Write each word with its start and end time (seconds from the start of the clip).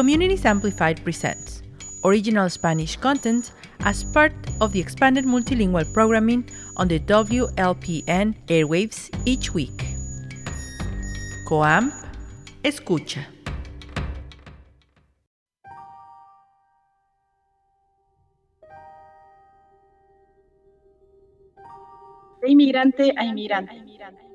Communities 0.00 0.46
Amplified 0.46 1.04
presents 1.04 1.60
original 2.04 2.48
Spanish 2.48 2.96
content 2.96 3.52
as 3.80 4.02
part 4.02 4.32
of 4.62 4.72
the 4.72 4.80
expanded 4.80 5.26
multilingual 5.26 5.84
programming 5.92 6.48
on 6.78 6.88
the 6.88 6.98
WLPN 7.00 8.32
airwaves 8.48 9.12
each 9.26 9.52
week. 9.52 9.84
COAMP 11.44 11.92
escucha. 12.64 13.26
De 22.40 22.48
inmigrante 22.48 23.12
a 23.18 23.24
inmigrante. 23.24 24.29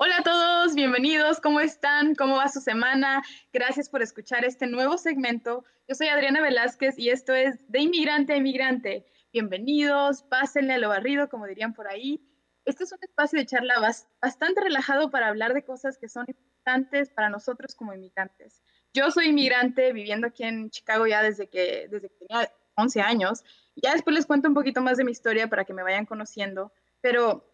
Hola 0.00 0.18
a 0.18 0.22
todos, 0.22 0.76
bienvenidos, 0.76 1.40
¿cómo 1.40 1.58
están? 1.58 2.14
¿Cómo 2.14 2.36
va 2.36 2.48
su 2.48 2.60
semana? 2.60 3.20
Gracias 3.52 3.88
por 3.88 4.00
escuchar 4.00 4.44
este 4.44 4.68
nuevo 4.68 4.96
segmento. 4.96 5.64
Yo 5.88 5.96
soy 5.96 6.06
Adriana 6.06 6.40
Velázquez 6.40 6.96
y 7.00 7.10
esto 7.10 7.34
es 7.34 7.68
De 7.68 7.80
Inmigrante 7.80 8.32
a 8.32 8.36
Inmigrante. 8.36 9.06
Bienvenidos, 9.32 10.22
pásenle 10.22 10.74
a 10.74 10.78
lo 10.78 10.90
barrido, 10.90 11.28
como 11.28 11.48
dirían 11.48 11.74
por 11.74 11.88
ahí. 11.88 12.22
Este 12.64 12.84
es 12.84 12.92
un 12.92 13.00
espacio 13.02 13.40
de 13.40 13.46
charla 13.46 13.74
bastante 14.22 14.60
relajado 14.60 15.10
para 15.10 15.26
hablar 15.26 15.52
de 15.52 15.64
cosas 15.64 15.98
que 15.98 16.08
son 16.08 16.26
importantes 16.28 17.10
para 17.10 17.28
nosotros 17.28 17.74
como 17.74 17.92
inmigrantes. 17.92 18.62
Yo 18.94 19.10
soy 19.10 19.30
inmigrante 19.30 19.92
viviendo 19.92 20.28
aquí 20.28 20.44
en 20.44 20.70
Chicago 20.70 21.08
ya 21.08 21.24
desde 21.24 21.48
que, 21.48 21.88
desde 21.90 22.08
que 22.08 22.14
tenía 22.24 22.48
11 22.76 23.00
años. 23.00 23.42
Ya 23.74 23.94
después 23.94 24.14
les 24.14 24.26
cuento 24.26 24.46
un 24.46 24.54
poquito 24.54 24.80
más 24.80 24.96
de 24.96 25.02
mi 25.02 25.10
historia 25.10 25.48
para 25.48 25.64
que 25.64 25.74
me 25.74 25.82
vayan 25.82 26.06
conociendo, 26.06 26.72
pero 27.00 27.44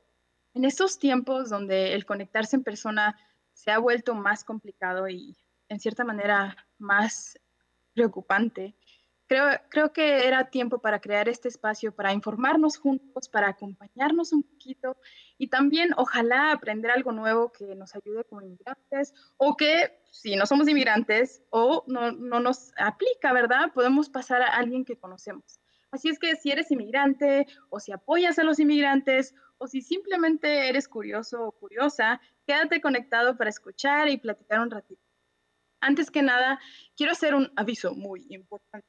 en 0.54 0.64
estos 0.64 0.98
tiempos 0.98 1.50
donde 1.50 1.94
el 1.94 2.06
conectarse 2.06 2.56
en 2.56 2.64
persona 2.64 3.18
se 3.52 3.70
ha 3.70 3.78
vuelto 3.78 4.14
más 4.14 4.44
complicado 4.44 5.08
y 5.08 5.36
en 5.68 5.80
cierta 5.80 6.04
manera 6.04 6.56
más 6.78 7.38
preocupante, 7.92 8.74
creo, 9.26 9.46
creo 9.68 9.92
que 9.92 10.26
era 10.26 10.50
tiempo 10.50 10.78
para 10.78 11.00
crear 11.00 11.28
este 11.28 11.48
espacio, 11.48 11.92
para 11.92 12.12
informarnos 12.12 12.78
juntos, 12.78 13.28
para 13.28 13.48
acompañarnos 13.48 14.32
un 14.32 14.42
poquito 14.42 14.96
y 15.38 15.48
también 15.48 15.90
ojalá 15.96 16.52
aprender 16.52 16.90
algo 16.90 17.12
nuevo 17.12 17.50
que 17.52 17.74
nos 17.74 17.94
ayude 17.94 18.24
como 18.24 18.42
inmigrantes 18.42 19.12
o 19.36 19.56
que 19.56 19.98
si 20.10 20.36
no 20.36 20.46
somos 20.46 20.68
inmigrantes 20.68 21.42
o 21.50 21.84
no, 21.86 22.12
no 22.12 22.40
nos 22.40 22.72
aplica, 22.76 23.32
¿verdad? 23.32 23.72
Podemos 23.72 24.08
pasar 24.08 24.42
a 24.42 24.54
alguien 24.54 24.84
que 24.84 24.96
conocemos. 24.96 25.60
Así 25.90 26.08
es 26.08 26.18
que 26.18 26.34
si 26.34 26.50
eres 26.50 26.72
inmigrante 26.72 27.46
o 27.70 27.78
si 27.78 27.92
apoyas 27.92 28.38
a 28.40 28.44
los 28.44 28.58
inmigrantes 28.58 29.32
o 29.58 29.66
si 29.66 29.80
simplemente 29.82 30.68
eres 30.68 30.88
curioso 30.88 31.44
o 31.44 31.52
curiosa, 31.52 32.20
quédate 32.46 32.80
conectado 32.80 33.36
para 33.36 33.50
escuchar 33.50 34.08
y 34.08 34.18
platicar 34.18 34.60
un 34.60 34.70
ratito. 34.70 35.02
Antes 35.80 36.10
que 36.10 36.22
nada, 36.22 36.60
quiero 36.96 37.12
hacer 37.12 37.34
un 37.34 37.52
aviso 37.56 37.94
muy 37.94 38.26
importante. 38.30 38.88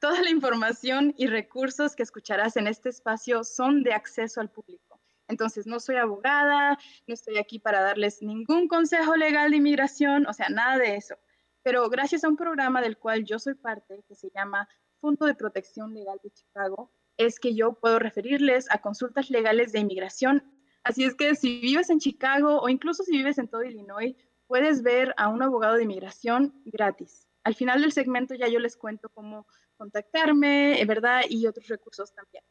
Toda 0.00 0.20
la 0.22 0.30
información 0.30 1.14
y 1.16 1.28
recursos 1.28 1.94
que 1.94 2.02
escucharás 2.02 2.56
en 2.56 2.66
este 2.66 2.88
espacio 2.88 3.44
son 3.44 3.84
de 3.84 3.92
acceso 3.92 4.40
al 4.40 4.50
público. 4.50 5.00
Entonces, 5.28 5.66
no 5.66 5.78
soy 5.78 5.96
abogada, 5.96 6.76
no 7.06 7.14
estoy 7.14 7.38
aquí 7.38 7.60
para 7.60 7.80
darles 7.80 8.20
ningún 8.22 8.66
consejo 8.66 9.14
legal 9.14 9.52
de 9.52 9.58
inmigración, 9.58 10.26
o 10.26 10.32
sea, 10.32 10.48
nada 10.48 10.78
de 10.78 10.96
eso. 10.96 11.16
Pero 11.62 11.88
gracias 11.88 12.24
a 12.24 12.28
un 12.28 12.36
programa 12.36 12.82
del 12.82 12.98
cual 12.98 13.24
yo 13.24 13.38
soy 13.38 13.54
parte, 13.54 14.02
que 14.08 14.16
se 14.16 14.30
llama 14.34 14.68
Fondo 15.00 15.26
de 15.26 15.34
Protección 15.36 15.94
Legal 15.94 16.18
de 16.22 16.30
Chicago, 16.32 16.90
es 17.24 17.40
que 17.40 17.54
yo 17.54 17.74
puedo 17.74 17.98
referirles 17.98 18.70
a 18.70 18.80
consultas 18.80 19.30
legales 19.30 19.72
de 19.72 19.80
inmigración. 19.80 20.42
Así 20.84 21.04
es 21.04 21.14
que 21.14 21.34
si 21.34 21.60
vives 21.60 21.90
en 21.90 22.00
Chicago 22.00 22.60
o 22.60 22.68
incluso 22.68 23.02
si 23.04 23.12
vives 23.12 23.38
en 23.38 23.48
todo 23.48 23.64
Illinois, 23.64 24.14
puedes 24.46 24.82
ver 24.82 25.14
a 25.16 25.28
un 25.28 25.42
abogado 25.42 25.76
de 25.76 25.84
inmigración 25.84 26.60
gratis. 26.64 27.26
Al 27.44 27.54
final 27.54 27.80
del 27.80 27.92
segmento 27.92 28.34
ya 28.34 28.48
yo 28.48 28.58
les 28.58 28.76
cuento 28.76 29.08
cómo 29.08 29.46
contactarme, 29.76 30.80
eh, 30.80 30.84
¿verdad? 30.84 31.22
Y 31.28 31.46
otros 31.46 31.68
recursos 31.68 32.14
también. 32.14 32.44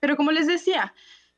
Pero 0.00 0.16
como 0.16 0.32
les 0.32 0.46
decía, 0.46 0.94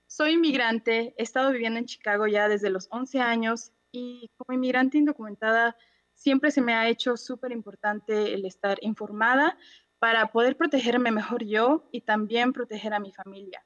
soy 0.07 0.33
inmigrante, 0.33 1.15
he 1.17 1.23
estado 1.23 1.53
viviendo 1.53 1.79
en 1.79 1.87
Chicago 1.87 2.27
ya 2.27 2.49
desde 2.49 2.71
los 2.71 2.89
11 2.91 3.21
años 3.21 3.73
y 3.93 4.31
como 4.37 4.55
inmigrante 4.55 4.99
indocumentada 4.99 5.77
siempre 6.15 6.51
se 6.51 6.61
me 6.61 6.75
ha 6.75 6.89
hecho 6.89 7.17
súper 7.17 7.53
importante 7.53 8.35
el 8.35 8.45
estar 8.45 8.79
informada 8.81 9.57
para 9.99 10.31
poder 10.33 10.57
protegerme 10.57 11.11
mejor 11.11 11.45
yo 11.45 11.89
y 11.93 12.03
también 12.03 12.53
proteger 12.53 12.95
a 12.95 13.01
mi 13.01 13.13
familia. 13.13 13.65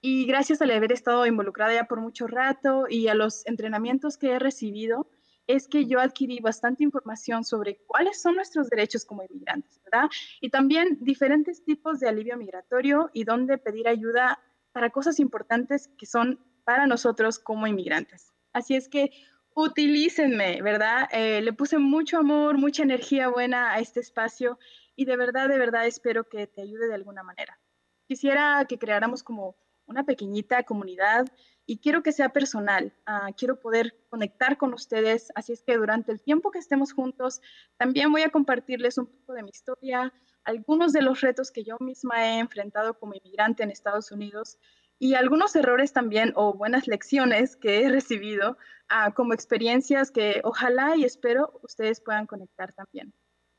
Y 0.00 0.26
gracias 0.26 0.62
al 0.62 0.70
haber 0.70 0.92
estado 0.92 1.26
involucrada 1.26 1.74
ya 1.74 1.84
por 1.84 2.00
mucho 2.00 2.26
rato 2.26 2.86
y 2.88 3.08
a 3.08 3.14
los 3.14 3.46
entrenamientos 3.46 4.16
que 4.16 4.32
he 4.32 4.38
recibido, 4.38 5.08
es 5.46 5.68
que 5.68 5.86
yo 5.86 6.00
adquirí 6.00 6.40
bastante 6.40 6.82
información 6.82 7.44
sobre 7.44 7.78
cuáles 7.86 8.20
son 8.20 8.34
nuestros 8.34 8.68
derechos 8.68 9.04
como 9.04 9.22
inmigrantes, 9.22 9.80
¿verdad? 9.84 10.08
Y 10.40 10.50
también 10.50 10.98
diferentes 11.00 11.64
tipos 11.64 12.00
de 12.00 12.08
alivio 12.08 12.36
migratorio 12.36 13.10
y 13.12 13.24
dónde 13.24 13.58
pedir 13.58 13.88
ayuda 13.88 14.40
para 14.72 14.90
cosas 14.90 15.20
importantes 15.20 15.88
que 15.96 16.06
son 16.06 16.40
para 16.64 16.86
nosotros 16.86 17.38
como 17.38 17.66
inmigrantes. 17.66 18.32
Así 18.52 18.74
es 18.74 18.88
que 18.88 19.10
utilícenme, 19.54 20.60
¿verdad? 20.62 21.08
Eh, 21.12 21.40
le 21.40 21.52
puse 21.52 21.78
mucho 21.78 22.18
amor, 22.18 22.58
mucha 22.58 22.82
energía 22.82 23.28
buena 23.28 23.72
a 23.72 23.78
este 23.78 24.00
espacio 24.00 24.58
y 24.96 25.04
de 25.04 25.16
verdad, 25.16 25.48
de 25.48 25.58
verdad 25.58 25.86
espero 25.86 26.24
que 26.24 26.46
te 26.46 26.62
ayude 26.62 26.88
de 26.88 26.94
alguna 26.94 27.22
manera. 27.22 27.60
Quisiera 28.08 28.64
que 28.68 28.78
creáramos 28.78 29.22
como 29.22 29.56
una 29.86 30.04
pequeñita 30.04 30.64
comunidad 30.64 31.26
y 31.66 31.78
quiero 31.78 32.02
que 32.02 32.12
sea 32.12 32.30
personal. 32.30 32.92
Ah, 33.06 33.30
quiero 33.36 33.60
poder 33.60 33.94
conectar 34.08 34.56
con 34.56 34.72
ustedes, 34.72 35.30
así 35.34 35.52
es 35.52 35.62
que 35.62 35.76
durante 35.76 36.12
el 36.12 36.20
tiempo 36.22 36.50
que 36.50 36.58
estemos 36.58 36.92
juntos, 36.92 37.40
también 37.76 38.10
voy 38.10 38.22
a 38.22 38.30
compartirles 38.30 38.98
un 38.98 39.06
poco 39.06 39.34
de 39.34 39.42
mi 39.42 39.50
historia, 39.50 40.12
algunos 40.44 40.92
de 40.92 41.02
los 41.02 41.20
retos 41.20 41.50
que 41.50 41.64
yo 41.64 41.76
misma 41.80 42.24
he 42.24 42.38
enfrentado 42.38 42.98
como 42.98 43.14
inmigrante 43.14 43.62
en 43.62 43.70
Estados 43.70 44.12
Unidos 44.12 44.58
y 44.98 45.14
algunos 45.14 45.54
errores 45.56 45.92
también 45.92 46.32
o 46.36 46.54
buenas 46.54 46.86
lecciones 46.86 47.56
que 47.56 47.82
he 47.82 47.88
recibido 47.90 48.56
ah, 48.88 49.12
como 49.12 49.34
experiencias 49.34 50.10
que 50.10 50.40
ojalá 50.44 50.96
y 50.96 51.04
espero 51.04 51.58
ustedes 51.62 52.00
puedan 52.00 52.26
conectar 52.26 52.72
también. 52.72 53.12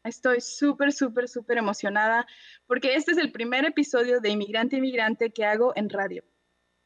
Estoy 0.08 0.42
súper, 0.42 0.94
súper, 0.94 1.28
súper 1.28 1.58
emocionada 1.58 2.26
porque 2.66 2.96
este 2.96 3.12
es 3.12 3.18
el 3.18 3.32
primer 3.32 3.66
episodio 3.66 4.22
de 4.22 4.30
Inmigrante 4.30 4.78
Inmigrante 4.78 5.32
que 5.32 5.46
hago 5.46 5.74
en 5.76 5.90
radio. 5.90 6.24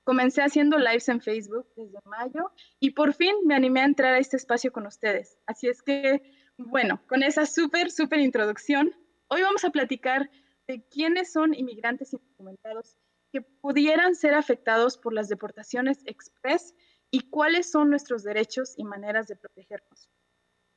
Comencé 0.04 0.42
haciendo 0.42 0.80
lives 0.80 1.08
en 1.10 1.22
Facebook 1.22 1.68
desde 1.76 2.00
mayo 2.06 2.52
y 2.80 2.92
por 2.92 3.14
fin 3.14 3.36
me 3.46 3.54
animé 3.54 3.82
a 3.82 3.86
entrar 3.86 4.16
a 4.16 4.20
este 4.20 4.38
espacio 4.38 4.72
con 4.72 4.88
ustedes. 4.88 5.38
Así 5.46 5.68
es 5.68 5.84
que, 5.84 6.24
bueno, 6.58 7.02
con 7.08 7.22
esa 7.22 7.46
súper, 7.46 7.92
súper 7.92 8.20
introducción, 8.20 8.92
hoy 9.28 9.44
vamos 9.44 9.64
a 9.64 9.70
platicar 9.70 10.30
de 10.68 10.84
quiénes 10.90 11.32
son 11.32 11.54
inmigrantes 11.54 12.14
indocumentados 12.14 12.98
que 13.32 13.42
pudieran 13.42 14.16
ser 14.16 14.34
afectados 14.34 14.98
por 14.98 15.14
las 15.14 15.30
deportaciones 15.30 16.00
express 16.06 16.74
y 17.12 17.30
cuáles 17.30 17.70
son 17.70 17.90
nuestros 17.90 18.24
derechos 18.24 18.74
y 18.78 18.84
maneras 18.84 19.28
de 19.28 19.36
protegernos. 19.36 20.10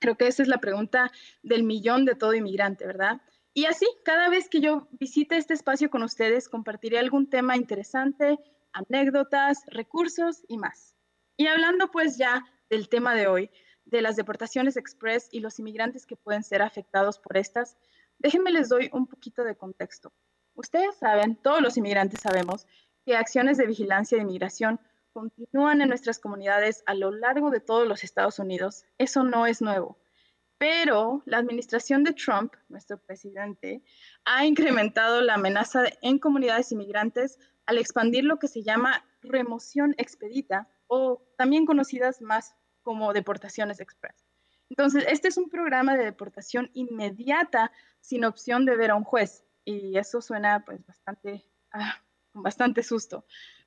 Creo 0.04 0.19
que 0.19 0.26
esa 0.26 0.42
es 0.42 0.48
la 0.50 0.59
pregunta 0.59 1.10
del 1.42 1.62
millón 1.62 2.04
de 2.04 2.15
todo 2.15 2.34
inmigrante, 2.34 2.87
¿verdad? 2.87 3.22
Y 3.54 3.65
así, 3.65 3.87
cada 4.04 4.28
vez 4.28 4.50
que 4.50 4.60
yo 4.60 4.87
visite 5.00 5.38
este 5.38 5.54
espacio 5.54 5.88
con 5.88 6.03
ustedes, 6.03 6.50
compartiré 6.50 6.98
algún 6.98 7.31
tema 7.31 7.56
interesante, 7.56 8.38
anécdotas, 8.75 9.62
recursos 9.69 10.44
y 10.47 10.59
más. 10.59 10.94
Y 11.38 11.47
hablando 11.47 11.91
pues 11.91 12.19
ya 12.19 12.44
del 12.69 12.91
tema 12.91 13.14
de 13.14 13.28
hoy, 13.28 13.50
de 13.87 14.03
las 14.03 14.16
deportaciones 14.16 14.76
express 14.76 15.31
y 15.32 15.41
los 15.41 15.59
inmigrantes 15.59 16.04
que 16.04 16.16
pueden 16.16 16.43
ser 16.43 16.60
afectados 16.60 17.19
por 17.19 17.38
estas, 17.38 17.78
déjenme 18.19 18.50
les 18.50 18.69
doy 18.69 18.91
un 18.93 19.06
poquito 19.06 19.43
de 19.43 19.56
contexto. 19.56 20.12
Ustedes 20.54 20.97
saben, 20.97 21.37
todos 21.37 21.62
los 21.62 21.78
inmigrantes 21.78 22.20
sabemos, 22.20 22.66
que 23.06 23.16
acciones 23.16 23.56
de 23.56 23.66
vigilancia 23.66 24.19
de 24.19 24.25
inmigración 24.25 24.81
continúan 25.14 25.80
en 25.80 25.88
nuestras 25.88 26.19
comunidades 26.19 26.82
a 26.86 26.94
lo 26.94 27.12
largo 27.12 27.50
de 27.50 27.60
todos 27.60 27.86
los 27.86 28.02
Estados 28.04 28.38
Unidos. 28.41 28.84
Eso 28.98 29.22
no 29.22 29.47
es 29.47 29.62
nuevo. 29.62 29.97
Pero 30.58 31.22
la 31.25 31.38
administración 31.38 32.05
de 32.05 32.12
Trump, 32.12 32.52
nuestro 32.69 32.99
presidente, 32.99 33.82
ha 34.25 34.44
incrementado 34.44 35.20
la 35.22 35.34
amenaza 35.34 35.84
en 36.02 36.19
comunidades 36.19 36.72
inmigrantes 36.72 37.38
al 37.66 37.78
expandir 37.78 38.25
lo 38.25 38.38
que 38.38 38.49
se 38.49 38.62
llama 38.62 39.05
remoción 39.22 39.94
expedita 39.99 40.69
o 40.88 41.22
también 41.38 41.64
conocidas 41.64 42.20
más 42.20 42.56
como 42.82 43.12
deportaciones 43.12 43.81
express. 43.81 44.26
Entonces, 44.69 45.05
este 45.08 45.28
es 45.28 45.37
un 45.37 45.49
programa 45.49 45.96
de 45.96 46.05
deportación 46.05 46.70
inmediata 46.75 47.70
sin 48.00 48.25
opción 48.25 48.66
de 48.66 48.76
ver 48.76 48.90
a 48.90 48.96
un 48.96 49.05
juez 49.05 49.44
y 49.64 49.96
eso 49.96 50.20
suena 50.20 50.64
pues 50.64 50.84
bastante, 50.84 51.44
ah, 51.72 52.02
bastante 52.32 52.82
susto. 52.82 53.25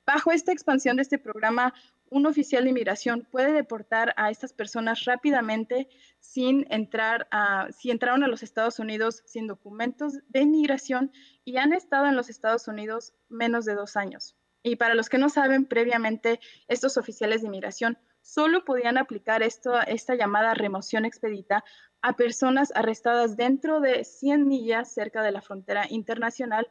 Bajo 0.08 0.32
esta 0.32 0.52
expansión 0.52 0.96
de 0.96 1.02
este 1.02 1.18
programa, 1.18 1.74
un 2.08 2.24
oficial 2.24 2.64
de 2.64 2.70
inmigración 2.70 3.28
puede 3.30 3.52
deportar 3.52 4.14
a 4.16 4.30
estas 4.30 4.54
personas 4.54 5.04
rápidamente 5.04 5.86
sin 6.18 6.66
entrar 6.70 7.28
si 7.76 7.90
entraron 7.90 8.24
a 8.24 8.28
los 8.28 8.42
Estados 8.42 8.78
Unidos 8.78 9.22
sin 9.26 9.46
documentos 9.46 10.14
de 10.28 10.40
inmigración 10.40 11.12
y 11.44 11.58
han 11.58 11.74
estado 11.74 12.06
en 12.06 12.16
los 12.16 12.30
Estados 12.30 12.68
Unidos 12.68 13.12
menos 13.28 13.66
de 13.66 13.74
dos 13.74 13.96
años. 13.96 14.34
Y 14.62 14.76
para 14.76 14.94
los 14.94 15.10
que 15.10 15.18
no 15.18 15.28
saben, 15.28 15.66
previamente 15.66 16.40
estos 16.68 16.96
oficiales 16.96 17.42
de 17.42 17.48
inmigración 17.48 17.98
solo 18.22 18.64
podían 18.64 18.96
aplicar 18.96 19.42
esto, 19.42 19.78
esta 19.82 20.14
llamada 20.14 20.54
remoción 20.54 21.04
expedita 21.04 21.64
a 22.00 22.16
personas 22.16 22.72
arrestadas 22.74 23.36
dentro 23.36 23.80
de 23.80 24.04
100 24.04 24.48
millas 24.48 24.90
cerca 24.90 25.22
de 25.22 25.32
la 25.32 25.42
frontera 25.42 25.84
internacional 25.90 26.66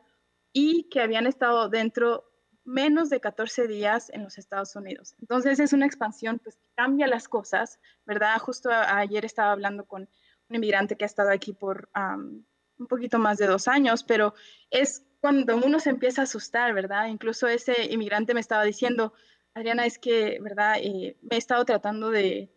y 0.54 0.89
que 0.89 1.01
habían 1.01 1.28
estado 1.28 1.69
dentro 1.69 2.24
menos 2.67 3.09
de 3.09 3.21
14 3.21 3.65
días 3.65 4.09
en 4.13 4.23
los 4.23 4.37
Estados 4.37 4.75
Unidos. 4.75 5.15
Entonces 5.21 5.59
es 5.59 5.71
una 5.71 5.85
expansión 5.85 6.39
pues, 6.43 6.57
que 6.57 6.67
cambia 6.75 7.07
las 7.07 7.29
cosas, 7.29 7.79
¿verdad? 8.05 8.37
Justo 8.39 8.69
ayer 8.69 9.23
estaba 9.23 9.53
hablando 9.53 9.85
con 9.85 10.09
un 10.49 10.55
inmigrante 10.55 10.97
que 10.97 11.05
ha 11.05 11.07
estado 11.07 11.31
aquí 11.31 11.53
por 11.53 11.89
un 11.95 12.87
poquito 12.87 13.19
más 13.19 13.37
de 13.37 13.47
dos 13.47 13.69
años, 13.69 14.03
pero 14.03 14.33
es 14.69 15.05
cuando 15.21 15.55
uno 15.55 15.79
se 15.79 15.91
empieza 15.91 16.21
a 16.21 16.23
asustar, 16.25 16.73
¿verdad? 16.73 17.07
Incluso 17.07 17.47
ese 17.47 17.85
inmigrante 17.89 18.33
me 18.33 18.41
estaba 18.41 18.65
diciendo, 18.65 19.13
Adriana, 19.53 19.85
es 19.85 19.97
que, 19.97 20.37
¿verdad? 20.41 20.75
Eh, 20.81 21.17
me 21.21 21.35
he 21.35 21.39
estado 21.39 21.63
tratando 21.63 22.11
de, 22.11 22.51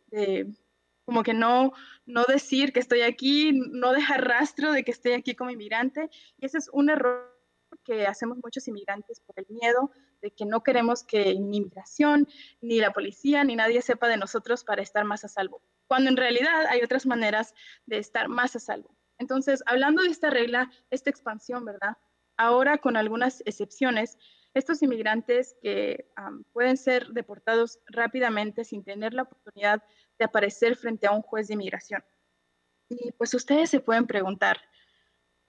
como 1.04 1.22
que 1.22 1.34
no, 1.34 1.72
no 2.04 2.24
decir 2.24 2.72
que 2.72 2.80
estoy 2.80 3.02
aquí, 3.02 3.52
no 3.52 3.92
dejar 3.92 4.26
rastro 4.26 4.72
de 4.72 4.82
que 4.82 4.90
estoy 4.90 5.12
aquí 5.12 5.36
como 5.36 5.50
inmigrante. 5.50 6.10
Y 6.36 6.46
ese 6.46 6.58
es 6.58 6.68
un 6.72 6.90
error 6.90 7.29
que 7.84 8.06
hacemos 8.06 8.38
muchos 8.42 8.66
inmigrantes 8.68 9.20
por 9.20 9.34
el 9.38 9.46
miedo 9.48 9.90
de 10.22 10.30
que 10.30 10.44
no 10.44 10.62
queremos 10.62 11.02
que 11.02 11.34
ni 11.34 11.58
inmigración, 11.58 12.28
ni 12.60 12.78
la 12.78 12.92
policía, 12.92 13.44
ni 13.44 13.56
nadie 13.56 13.82
sepa 13.82 14.08
de 14.08 14.16
nosotros 14.16 14.64
para 14.64 14.82
estar 14.82 15.04
más 15.04 15.24
a 15.24 15.28
salvo, 15.28 15.62
cuando 15.86 16.10
en 16.10 16.16
realidad 16.16 16.66
hay 16.68 16.82
otras 16.82 17.06
maneras 17.06 17.54
de 17.86 17.98
estar 17.98 18.28
más 18.28 18.56
a 18.56 18.60
salvo. 18.60 18.96
Entonces, 19.18 19.62
hablando 19.66 20.02
de 20.02 20.08
esta 20.08 20.30
regla, 20.30 20.70
esta 20.90 21.10
expansión, 21.10 21.64
¿verdad? 21.64 21.96
Ahora, 22.36 22.78
con 22.78 22.96
algunas 22.96 23.42
excepciones, 23.44 24.16
estos 24.54 24.82
inmigrantes 24.82 25.56
que 25.62 26.10
pueden 26.52 26.76
ser 26.76 27.08
deportados 27.08 27.78
rápidamente 27.86 28.64
sin 28.64 28.82
tener 28.82 29.14
la 29.14 29.22
oportunidad 29.22 29.82
de 30.18 30.24
aparecer 30.24 30.74
frente 30.76 31.06
a 31.06 31.12
un 31.12 31.22
juez 31.22 31.48
de 31.48 31.54
inmigración. 31.54 32.02
Y 32.88 33.12
pues 33.12 33.32
ustedes 33.34 33.70
se 33.70 33.80
pueden 33.80 34.06
preguntar, 34.06 34.60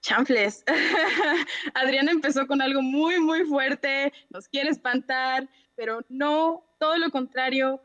chanfles, 0.02 0.64
Adriana 1.74 2.12
empezó 2.12 2.48
con 2.48 2.62
algo 2.62 2.82
muy, 2.82 3.20
muy 3.20 3.46
fuerte, 3.46 4.12
nos 4.30 4.48
quiere 4.48 4.70
espantar, 4.70 5.48
pero 5.76 6.02
no, 6.10 6.66
todo 6.80 6.98
lo 6.98 7.10
contrario, 7.12 7.82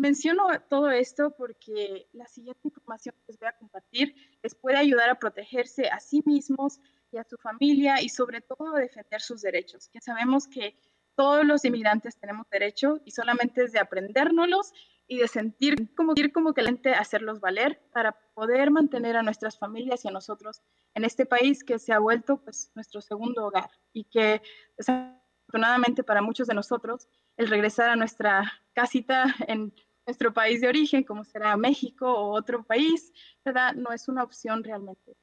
Menciono 0.00 0.46
todo 0.70 0.90
esto 0.90 1.34
porque 1.36 2.08
la 2.14 2.26
siguiente 2.26 2.60
información 2.64 3.14
que 3.16 3.32
les 3.32 3.38
voy 3.38 3.48
a 3.48 3.58
compartir 3.58 4.14
les 4.42 4.54
puede 4.54 4.78
ayudar 4.78 5.10
a 5.10 5.18
protegerse 5.18 5.88
a 5.88 6.00
sí 6.00 6.22
mismos 6.24 6.80
y 7.12 7.18
a 7.18 7.24
su 7.24 7.36
familia 7.36 8.00
y 8.00 8.08
sobre 8.08 8.40
todo 8.40 8.74
a 8.74 8.80
defender 8.80 9.20
sus 9.20 9.42
derechos, 9.42 9.88
que 9.88 10.00
sabemos 10.00 10.46
que 10.48 10.74
todos 11.16 11.44
los 11.44 11.66
inmigrantes 11.66 12.16
tenemos 12.16 12.48
derecho 12.48 13.02
y 13.04 13.10
solamente 13.10 13.64
es 13.64 13.72
de 13.72 13.80
aprendérnoslos 13.80 14.72
y 15.10 15.18
de 15.18 15.26
sentir 15.26 15.92
como, 15.96 16.14
como 16.32 16.54
que 16.54 16.62
la 16.62 16.68
gente 16.68 16.94
hacerlos 16.94 17.40
valer 17.40 17.82
para 17.92 18.12
poder 18.32 18.70
mantener 18.70 19.16
a 19.16 19.24
nuestras 19.24 19.58
familias 19.58 20.04
y 20.04 20.08
a 20.08 20.12
nosotros 20.12 20.62
en 20.94 21.04
este 21.04 21.26
país 21.26 21.64
que 21.64 21.80
se 21.80 21.92
ha 21.92 21.98
vuelto 21.98 22.40
pues 22.40 22.70
nuestro 22.76 23.00
segundo 23.00 23.44
hogar 23.44 23.68
y 23.92 24.04
que 24.04 24.40
desafortunadamente 24.78 26.04
para 26.04 26.22
muchos 26.22 26.46
de 26.46 26.54
nosotros 26.54 27.08
el 27.36 27.48
regresar 27.48 27.88
a 27.88 27.96
nuestra 27.96 28.52
casita 28.72 29.34
en 29.48 29.74
nuestro 30.06 30.32
país 30.32 30.60
de 30.60 30.68
origen, 30.68 31.02
como 31.02 31.24
será 31.24 31.56
México 31.56 32.06
o 32.08 32.30
otro 32.30 32.62
país, 32.62 33.12
¿verdad? 33.44 33.74
No 33.74 33.90
es 33.92 34.06
una 34.06 34.22
opción 34.22 34.62
realmente. 34.62 35.16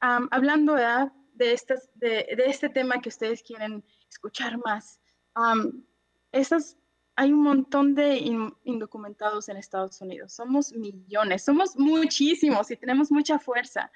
hablando 0.00 0.74
De, 0.74 1.52
estas, 1.52 1.90
de, 1.94 2.26
este 2.46 2.68
tema 2.68 3.00
que 3.00 3.08
ustedes 3.08 3.42
quieren 3.42 3.82
escuchar 4.06 4.58
más, 4.58 5.00
esas, 6.30 6.76
hay 7.16 7.32
un 7.32 7.42
montón 7.42 7.94
de 7.94 8.16
indocumentados 8.64 9.48
en 9.48 9.56
Estados 9.56 10.00
Unidos. 10.00 10.32
Somos 10.32 10.72
millones, 10.72 11.44
somos 11.44 11.76
muchísimos 11.76 12.70
y 12.70 12.76
tenemos 12.76 13.12
mucha 13.12 13.38
fuerza. 13.38 13.90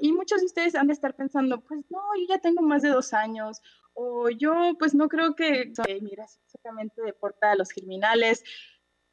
y 0.00 0.12
muchos 0.12 0.40
de 0.40 0.46
ustedes 0.46 0.74
han 0.74 0.88
de 0.88 0.92
estar 0.92 1.14
pensando, 1.14 1.60
pues 1.60 1.84
no, 1.88 2.00
yo 2.18 2.26
ya 2.28 2.38
tengo 2.38 2.62
más 2.62 2.82
de 2.82 2.88
dos 2.88 3.12
años, 3.12 3.62
o 3.94 4.28
yo 4.30 4.74
pues 4.78 4.94
no 4.94 5.08
creo 5.08 5.34
que 5.34 5.72
soy 5.74 6.00
migración 6.00 6.44
solamente 6.48 7.02
deporta 7.02 7.52
a 7.52 7.56
los 7.56 7.68
criminales. 7.70 8.44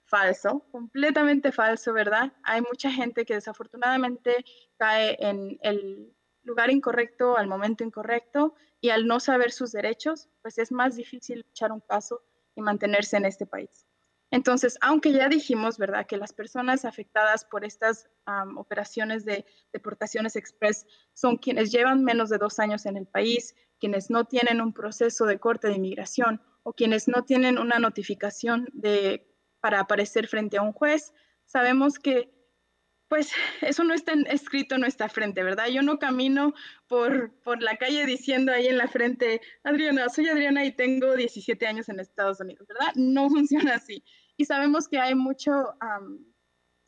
Falso, 0.08 0.68
completamente 0.72 1.52
falso, 1.52 1.92
¿verdad? 1.92 2.32
Hay 2.44 2.62
mucha 2.62 2.92
gente 2.92 3.26
que 3.26 3.34
desafortunadamente 3.34 4.46
cae 4.78 5.18
en 5.20 5.58
el 5.64 6.14
lugar 6.44 6.70
incorrecto 6.70 7.38
al 7.38 7.48
momento 7.48 7.84
incorrecto 7.84 8.54
y 8.80 8.92
al 8.92 9.08
no 9.08 9.20
saber 9.20 9.52
sus 9.52 9.72
derechos, 9.72 10.30
pues 10.44 10.60
es 10.60 10.72
más 10.72 10.96
difícil 10.96 11.44
echar 11.50 11.72
un 11.72 11.80
caso 11.80 12.22
y 12.56 12.62
mantenerse 12.62 13.18
en 13.18 13.26
este 13.26 13.46
país. 13.46 13.86
Entonces, 14.32 14.78
aunque 14.82 15.12
ya 15.12 15.30
dijimos, 15.30 15.78
¿verdad?, 15.78 16.08
que 16.08 16.18
las 16.18 16.34
personas 16.34 16.84
afectadas 16.84 17.46
por 17.46 17.64
estas 17.64 18.10
operaciones 18.58 19.24
de 19.24 19.46
deportaciones 19.72 20.36
express 20.36 20.86
son 21.14 21.38
quienes 21.38 21.72
llevan 21.72 22.04
menos 22.04 22.30
de 22.30 22.38
dos 22.38 22.60
años 22.60 22.86
en 22.86 22.98
el 22.98 23.06
país, 23.06 23.56
quienes 23.80 24.10
no 24.10 24.26
tienen 24.26 24.62
un 24.62 24.74
proceso 24.74 25.26
de 25.26 25.40
corte 25.40 25.68
de 25.68 25.76
inmigración 25.76 26.42
o 26.64 26.74
quienes 26.74 27.08
no 27.08 27.24
tienen 27.24 27.58
una 27.60 27.78
notificación 27.78 28.68
de, 28.74 29.32
para 29.62 29.80
aparecer 29.80 30.28
frente 30.28 30.58
a 30.58 30.64
un 30.64 30.74
juez, 30.74 31.14
sabemos 31.46 32.00
que 32.00 32.35
pues 33.08 33.32
eso 33.62 33.84
no 33.84 33.94
está 33.94 34.14
escrito 34.28 34.76
en 34.76 34.82
nuestra 34.82 35.10
frente, 35.10 35.44
¿verdad? 35.44 35.68
Yo 35.68 35.82
no 35.82 36.00
camino 36.00 36.54
por, 36.88 37.34
por 37.42 37.62
la 37.62 37.78
calle 37.78 38.06
diciendo 38.06 38.52
ahí 38.52 38.68
en 38.68 38.78
la 38.78 38.88
frente, 38.88 39.42
Adriana, 39.64 40.10
soy 40.10 40.28
Adriana 40.28 40.66
y 40.66 40.72
tengo 40.72 41.16
17 41.16 41.68
años 41.68 41.90
en 41.90 42.00
Estados 42.00 42.40
Unidos, 42.40 42.68
¿verdad? 42.68 42.94
No 42.96 43.30
funciona 43.30 43.76
así. 43.76 44.04
Y 44.38 44.46
sabemos 44.46 44.88
que 44.88 45.00
hay 45.00 45.16
mucha 45.16 45.52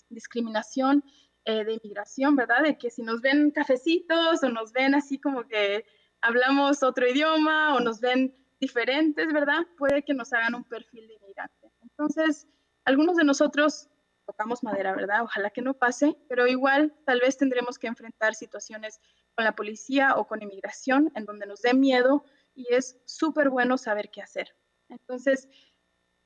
discriminación 0.09 1.03
eh, 1.45 1.63
de 1.63 1.73
inmigración, 1.73 2.35
¿verdad? 2.35 2.63
De 2.63 2.77
que 2.77 2.89
si 2.89 3.03
nos 3.03 3.21
ven 3.21 3.51
cafecitos 3.51 4.43
o 4.43 4.49
nos 4.49 4.73
ven 4.73 4.95
así 4.95 5.17
como 5.17 5.47
que 5.47 5.85
hablamos 6.21 6.83
otro 6.83 7.07
idioma 7.07 7.75
o 7.75 7.79
nos 7.79 8.01
ven 8.01 8.35
diferentes, 8.59 9.31
¿verdad? 9.31 9.65
Puede 9.77 10.03
que 10.03 10.13
nos 10.13 10.33
hagan 10.33 10.55
un 10.55 10.63
perfil 10.63 11.07
de 11.07 11.13
inmigrante. 11.13 11.71
Entonces, 11.81 12.47
algunos 12.85 13.15
de 13.15 13.23
nosotros 13.23 13.89
tocamos 14.27 14.61
madera, 14.61 14.93
¿verdad? 14.93 15.23
Ojalá 15.23 15.49
que 15.49 15.61
no 15.61 15.73
pase, 15.73 16.15
pero 16.27 16.45
igual 16.45 16.93
tal 17.05 17.21
vez 17.21 17.37
tendremos 17.37 17.79
que 17.79 17.87
enfrentar 17.87 18.35
situaciones 18.35 18.99
con 19.33 19.45
la 19.45 19.55
policía 19.55 20.15
o 20.17 20.27
con 20.27 20.43
inmigración 20.43 21.11
en 21.15 21.25
donde 21.25 21.47
nos 21.47 21.61
dé 21.61 21.73
miedo 21.73 22.25
y 22.53 22.73
es 22.73 22.99
súper 23.05 23.49
bueno 23.49 23.77
saber 23.77 24.09
qué 24.11 24.21
hacer. 24.21 24.55
Entonces, 24.89 25.47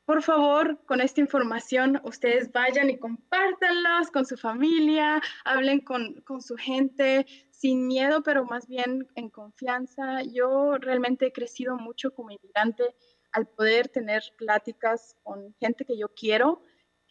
por 0.05 0.23
favor, 0.23 0.83
con 0.85 0.99
esta 0.99 1.21
información, 1.21 2.01
ustedes 2.03 2.51
vayan 2.51 2.89
y 2.89 2.97
compártanlas 2.97 4.09
con 4.09 4.25
su 4.25 4.35
familia, 4.35 5.21
hablen 5.45 5.79
con, 5.81 6.21
con 6.21 6.41
su 6.41 6.55
gente, 6.57 7.27
sin 7.51 7.85
miedo, 7.85 8.23
pero 8.23 8.45
más 8.45 8.67
bien 8.67 9.07
en 9.15 9.29
confianza. 9.29 10.23
Yo 10.23 10.77
realmente 10.79 11.27
he 11.27 11.31
crecido 11.31 11.77
mucho 11.77 12.13
como 12.15 12.31
inmigrante 12.31 12.95
al 13.31 13.47
poder 13.47 13.89
tener 13.89 14.23
pláticas 14.37 15.15
con 15.23 15.55
gente 15.59 15.85
que 15.85 15.97
yo 15.97 16.09
quiero, 16.09 16.61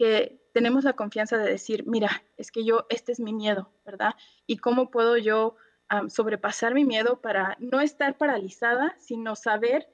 que 0.00 0.40
tenemos 0.54 0.84
la 0.84 0.94
confianza 0.94 1.36
de 1.36 1.50
decir, 1.50 1.84
mira, 1.86 2.22
es 2.38 2.50
que 2.50 2.64
yo, 2.64 2.86
este 2.88 3.12
es 3.12 3.20
mi 3.20 3.34
miedo, 3.34 3.70
¿verdad? 3.84 4.14
Y 4.46 4.56
cómo 4.56 4.90
puedo 4.90 5.18
yo 5.18 5.56
sobrepasar 6.08 6.72
mi 6.72 6.86
miedo 6.86 7.20
para 7.20 7.58
no 7.60 7.82
estar 7.82 8.16
paralizada, 8.16 8.96
sino 8.98 9.36
saber 9.36 9.90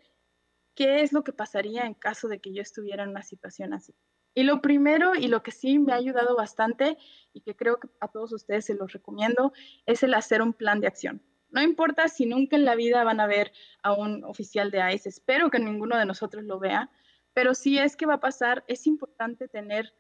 qué 0.76 1.00
es 1.00 1.12
lo 1.12 1.24
que 1.24 1.32
pasaría 1.32 1.86
en 1.86 1.94
caso 1.94 2.28
de 2.28 2.38
que 2.38 2.54
yo 2.54 2.62
estuviera 2.62 3.02
en 3.02 3.08
una 3.08 3.24
situación 3.24 3.74
así. 3.74 3.96
Y 4.32 4.44
lo 4.44 4.60
primero 4.60 5.16
y 5.16 5.26
lo 5.26 5.42
que 5.42 5.50
sí 5.50 5.80
me 5.80 5.92
ha 5.92 5.96
ayudado 5.96 6.36
bastante 6.36 6.98
y 7.32 7.40
que 7.40 7.56
creo 7.56 7.80
que 7.80 7.88
a 7.98 8.06
todos 8.06 8.32
ustedes 8.32 8.66
se 8.66 8.74
los 8.74 8.92
recomiendo 8.92 9.52
es 9.86 10.04
el 10.04 10.14
hacer 10.14 10.40
un 10.40 10.52
plan 10.52 10.78
de 10.80 10.86
acción. 10.86 11.20
No 11.50 11.62
importa 11.62 12.06
si 12.06 12.26
nunca 12.26 12.54
en 12.54 12.64
la 12.64 12.76
vida 12.76 13.02
van 13.02 13.18
a 13.18 13.26
ver 13.26 13.50
a 13.82 13.92
un 13.92 14.22
oficial 14.22 14.70
de 14.70 14.94
ICE, 14.94 15.08
espero 15.08 15.50
que 15.50 15.58
ninguno 15.58 15.96
de 15.96 16.06
nosotros 16.06 16.44
lo 16.44 16.60
vea, 16.60 16.90
pero 17.36 17.54
si 17.54 17.78
es 17.78 17.96
que 17.96 18.06
va 18.06 18.14
a 18.14 18.20
pasar, 18.20 18.64
es 18.66 18.86
importante 18.86 19.46
tener 19.46 19.92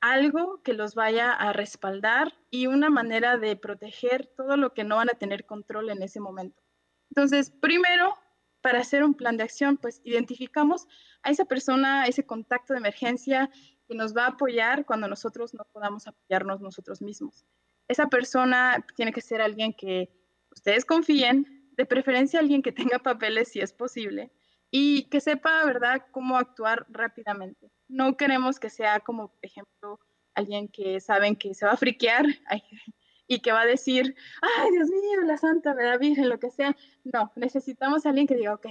algo 0.00 0.62
que 0.62 0.74
los 0.74 0.94
vaya 0.94 1.32
a 1.32 1.52
respaldar 1.52 2.32
y 2.52 2.68
una 2.68 2.88
manera 2.88 3.36
de 3.36 3.56
proteger 3.56 4.32
todo 4.36 4.56
lo 4.56 4.74
que 4.74 4.84
no 4.84 4.94
van 4.94 5.10
a 5.10 5.18
tener 5.18 5.44
control 5.44 5.90
en 5.90 6.04
ese 6.04 6.20
momento. 6.20 6.62
Entonces, 7.10 7.50
primero, 7.50 8.14
para 8.60 8.78
hacer 8.78 9.02
un 9.02 9.14
plan 9.14 9.36
de 9.36 9.42
acción, 9.42 9.76
pues 9.76 10.00
identificamos 10.04 10.86
a 11.24 11.30
esa 11.30 11.46
persona, 11.46 12.06
ese 12.06 12.24
contacto 12.24 12.74
de 12.74 12.78
emergencia 12.78 13.50
que 13.88 13.96
nos 13.96 14.16
va 14.16 14.26
a 14.26 14.28
apoyar 14.28 14.86
cuando 14.86 15.08
nosotros 15.08 15.54
no 15.54 15.64
podamos 15.72 16.06
apoyarnos 16.06 16.60
nosotros 16.60 17.02
mismos. 17.02 17.44
Esa 17.88 18.06
persona 18.06 18.86
tiene 18.94 19.12
que 19.12 19.20
ser 19.20 19.42
alguien 19.42 19.72
que 19.72 20.12
ustedes 20.52 20.84
confíen, 20.84 21.72
de 21.72 21.86
preferencia 21.86 22.38
alguien 22.38 22.62
que 22.62 22.70
tenga 22.70 23.00
papeles 23.00 23.48
si 23.48 23.58
es 23.58 23.72
posible 23.72 24.30
y 24.70 25.08
que 25.08 25.20
sepa, 25.20 25.64
¿verdad?, 25.64 26.06
cómo 26.10 26.36
actuar 26.36 26.86
rápidamente. 26.88 27.70
No 27.88 28.16
queremos 28.16 28.60
que 28.60 28.70
sea 28.70 29.00
como, 29.00 29.28
por 29.28 29.44
ejemplo, 29.44 30.00
alguien 30.34 30.68
que 30.68 31.00
saben 31.00 31.36
que 31.36 31.54
se 31.54 31.66
va 31.66 31.72
a 31.72 31.76
friquear 31.76 32.26
y 33.26 33.40
que 33.40 33.52
va 33.52 33.62
a 33.62 33.66
decir, 33.66 34.14
ay, 34.42 34.70
Dios 34.72 34.88
mío, 34.88 35.22
la 35.24 35.36
Santa, 35.36 35.74
¿verdad? 35.74 35.98
Virgen, 35.98 36.28
lo 36.28 36.38
que 36.38 36.50
sea. 36.50 36.76
No, 37.04 37.32
necesitamos 37.36 38.06
a 38.06 38.10
alguien 38.10 38.26
que 38.26 38.36
diga, 38.36 38.54
ok, 38.54 38.66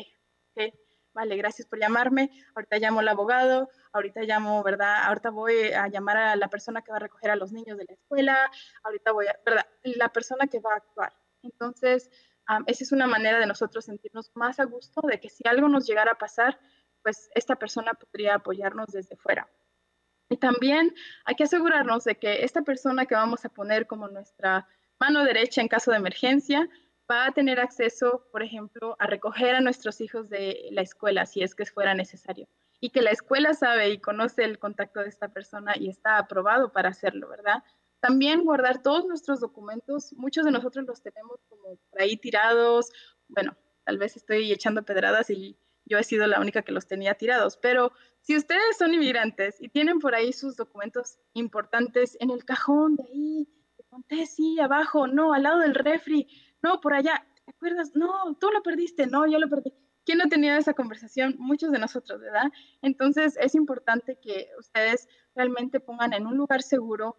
ok, 0.56 0.74
vale, 1.14 1.36
gracias 1.36 1.68
por 1.68 1.80
llamarme, 1.80 2.32
ahorita 2.56 2.78
llamo 2.78 3.00
al 3.00 3.08
abogado, 3.08 3.70
ahorita 3.92 4.22
llamo, 4.22 4.64
¿verdad? 4.64 5.04
Ahorita 5.06 5.32
voy 5.32 5.72
a 5.74 5.88
llamar 5.88 6.18
a 6.18 6.36
la 6.36 6.48
persona 6.48 6.82
que 6.82 6.92
va 6.92 6.98
a 6.98 7.02
recoger 7.02 7.32
a 7.32 7.36
los 7.36 7.52
niños 7.52 7.78
de 7.78 7.86
la 7.86 7.94
escuela, 7.96 8.52
ahorita 8.84 9.12
voy 9.12 9.28
a, 9.28 9.36
¿verdad? 9.46 9.66
La 9.84 10.10
persona 10.10 10.48
que 10.48 10.60
va 10.60 10.74
a 10.74 10.78
actuar. 10.78 11.14
Entonces, 11.44 12.10
esa 12.66 12.84
es 12.84 12.92
una 12.92 13.08
manera 13.08 13.40
de 13.40 13.46
nosotros 13.46 13.86
sentirnos 13.86 14.32
más 14.36 14.60
a 14.60 14.66
gusto 14.66 15.02
de 15.02 15.20
que 15.20 15.30
si 15.30 15.48
algo 15.48 15.68
nos 15.68 15.88
llegara 15.88 16.14
a 16.14 16.18
pasar, 16.18 16.60
pues 17.04 17.30
esta 17.36 17.56
persona 17.56 17.94
podría 17.94 18.36
apoyarnos 18.36 18.88
desde 18.88 19.16
fuera. 19.16 19.50
Y 20.30 20.38
también 20.38 20.94
hay 21.26 21.36
que 21.36 21.46
asegurarnos 21.46 22.04
de 22.04 22.16
que 22.16 22.44
esta 22.44 22.62
persona 22.62 23.06
que 23.06 23.16
vamos 23.16 23.46
a 23.46 23.50
poner 23.50 23.88
como 23.88 24.08
nuestra 24.08 24.68
mano 25.00 25.24
derecha 25.24 25.62
en 25.62 25.68
caso 25.68 25.92
de 25.92 25.98
emergencia 25.98 26.68
va 27.10 27.28
a 27.28 27.32
tener 27.32 27.60
acceso, 27.60 28.28
por 28.32 28.44
ejemplo, 28.44 28.96
a 29.00 29.08
recoger 29.08 29.56
a 29.56 29.62
nuestros 29.62 30.02
hijos 30.02 30.30
de 30.30 30.68
la 30.72 30.82
escuela 30.82 31.26
si 31.26 31.42
es 31.42 31.56
que 31.56 31.66
fuera 31.66 31.94
necesario. 31.94 32.48
Y 32.80 32.90
que 32.90 33.02
la 33.02 33.12
escuela 33.12 33.54
sabe 33.54 33.90
y 33.90 34.00
conoce 34.00 34.44
el 34.44 34.60
contacto 34.60 35.00
de 35.00 35.10
esta 35.10 35.30
persona 35.30 35.74
y 35.78 35.90
está 35.90 36.18
aprobado 36.18 36.72
para 36.72 36.90
hacerlo, 36.90 37.30
¿verdad? 37.30 37.64
También 38.00 38.44
guardar 38.44 38.82
todos 38.82 39.06
nuestros 39.06 39.40
documentos. 39.40 40.14
Muchos 40.14 40.46
de 40.46 40.52
nosotros 40.52 40.86
los 40.86 41.02
tenemos 41.02 41.40
como 41.50 41.78
por 41.90 42.02
ahí 42.02 42.18
tirados. 42.18 42.92
Bueno, 43.28 43.58
tal 43.86 43.98
vez 43.98 44.16
estoy 44.16 44.52
echando 44.52 44.84
pedradas 44.84 45.30
y 45.30 45.58
yo 45.86 45.98
he 45.98 46.04
sido 46.04 46.28
la 46.28 46.40
única 46.40 46.62
que 46.62 46.72
los 46.72 46.88
tenía 46.88 47.16
tirados, 47.16 47.58
pero 47.58 47.92
si 48.22 48.36
ustedes 48.36 48.78
son 48.78 48.94
inmigrantes 48.94 49.56
y 49.62 49.70
tienen 49.70 50.00
por 50.00 50.16
ahí 50.16 50.34
sus 50.34 50.58
documentos 50.58 51.18
importantes 51.34 52.18
en 52.20 52.30
el 52.30 52.44
cajón 52.44 52.98
de 52.98 53.04
ahí, 53.04 53.48
te 53.78 53.84
conté, 53.86 54.26
sí, 54.26 54.60
abajo, 54.60 55.08
no, 55.08 55.34
al 55.34 55.44
lado 55.44 55.60
del 55.60 55.76
refri, 55.76 56.28
no, 56.62 56.82
por 56.82 56.94
allá, 56.94 57.26
¿te 57.46 57.52
acuerdas? 57.52 57.92
No, 57.96 58.36
tú 58.40 58.50
lo 58.52 58.62
perdiste, 58.64 59.08
no, 59.08 59.26
yo 59.28 59.40
lo 59.40 59.48
perdí. 59.48 59.74
¿Quién 60.06 60.20
no 60.20 60.30
tenido 60.30 60.56
esa 60.56 60.74
conversación? 60.74 61.36
Muchos 61.38 61.72
de 61.72 61.80
nosotros, 61.80 62.20
¿verdad? 62.22 62.52
Entonces 62.82 63.38
es 63.40 63.56
importante 63.56 64.18
que 64.22 64.50
ustedes 64.60 65.08
realmente 65.36 65.80
pongan 65.80 66.14
en 66.14 66.28
un 66.28 66.38
lugar 66.38 66.62
seguro 66.62 67.18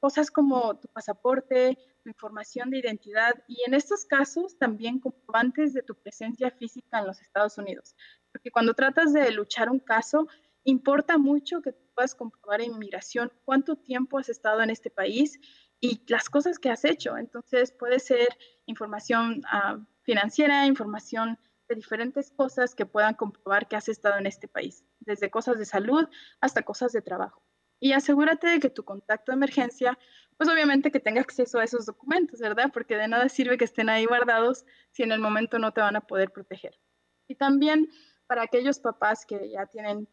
cosas 0.00 0.30
como 0.30 0.78
tu 0.78 0.88
pasaporte, 0.88 1.78
tu 2.02 2.08
información 2.08 2.70
de 2.70 2.78
identidad 2.78 3.34
y 3.48 3.62
en 3.66 3.74
estos 3.74 4.04
casos 4.04 4.58
también 4.58 5.00
comprobantes 5.00 5.72
de 5.72 5.82
tu 5.82 5.94
presencia 5.94 6.50
física 6.50 6.98
en 6.98 7.06
los 7.06 7.20
Estados 7.20 7.58
Unidos. 7.58 7.96
Porque 8.32 8.50
cuando 8.50 8.74
tratas 8.74 9.12
de 9.12 9.30
luchar 9.32 9.70
un 9.70 9.80
caso, 9.80 10.28
importa 10.64 11.18
mucho 11.18 11.60
que 11.60 11.72
puedas 11.94 12.14
comprobar 12.14 12.60
en 12.60 12.72
inmigración 12.72 13.32
cuánto 13.44 13.76
tiempo 13.76 14.18
has 14.18 14.28
estado 14.28 14.62
en 14.62 14.70
este 14.70 14.90
país 14.90 15.38
y 15.80 16.02
las 16.08 16.30
cosas 16.30 16.58
que 16.58 16.70
has 16.70 16.84
hecho. 16.84 17.16
Entonces 17.16 17.72
puede 17.72 17.98
ser 17.98 18.28
información 18.66 19.42
uh, 19.52 19.84
financiera, 20.02 20.66
información 20.66 21.38
de 21.68 21.76
diferentes 21.76 22.30
cosas 22.30 22.74
que 22.74 22.86
puedan 22.86 23.14
comprobar 23.14 23.68
que 23.68 23.76
has 23.76 23.88
estado 23.88 24.18
en 24.18 24.26
este 24.26 24.48
país, 24.48 24.84
desde 25.00 25.30
cosas 25.30 25.58
de 25.58 25.64
salud 25.64 26.06
hasta 26.40 26.62
cosas 26.62 26.92
de 26.92 27.00
trabajo 27.00 27.42
y 27.84 27.92
asegúrate 27.92 28.46
de 28.46 28.60
que 28.60 28.70
tu 28.70 28.82
contacto 28.82 29.30
de 29.30 29.36
emergencia, 29.36 29.98
pues 30.38 30.48
obviamente 30.48 30.90
que 30.90 31.00
tenga 31.00 31.20
acceso 31.20 31.58
a 31.58 31.64
esos 31.64 31.84
documentos, 31.84 32.40
¿verdad? 32.40 32.70
Porque 32.72 32.96
de 32.96 33.08
nada 33.08 33.28
sirve 33.28 33.58
que 33.58 33.66
estén 33.66 33.90
ahí 33.90 34.06
guardados 34.06 34.64
si 34.90 35.02
en 35.02 35.12
el 35.12 35.20
momento 35.20 35.58
no 35.58 35.70
te 35.72 35.82
van 35.82 35.94
a 35.94 36.00
poder 36.00 36.30
proteger. 36.30 36.80
Y 37.28 37.34
también 37.34 37.90
para 38.26 38.40
aquellos 38.40 38.78
papás 38.78 39.26
que 39.26 39.50
ya 39.50 39.66
tienen 39.66 40.08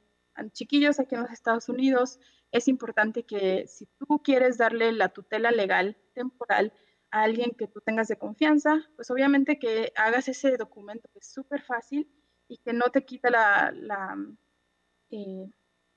chiquillos 0.51 0.99
aquí 0.99 1.15
en 1.15 1.21
los 1.21 1.31
Estados 1.31 1.69
Unidos, 1.69 2.19
es 2.51 2.67
importante 2.67 3.23
que 3.23 3.65
si 3.69 3.85
tú 3.97 4.21
quieres 4.21 4.57
darle 4.57 4.91
la 4.91 5.07
tutela 5.07 5.49
legal 5.51 5.95
temporal 6.13 6.73
a 7.09 7.21
alguien 7.23 7.51
que 7.57 7.67
tú 7.67 7.79
tengas 7.79 8.09
de 8.09 8.17
confianza, 8.17 8.81
pues 8.97 9.09
obviamente 9.11 9.59
que 9.59 9.93
hagas 9.95 10.27
ese 10.27 10.57
documento 10.57 11.07
que 11.13 11.19
es 11.19 11.31
súper 11.31 11.61
fácil 11.61 12.11
y 12.49 12.57
que 12.57 12.73
no 12.73 12.89
te 12.91 13.05
quita 13.05 13.29
la, 13.29 13.71
la 13.73 14.17
eh, 15.11 15.49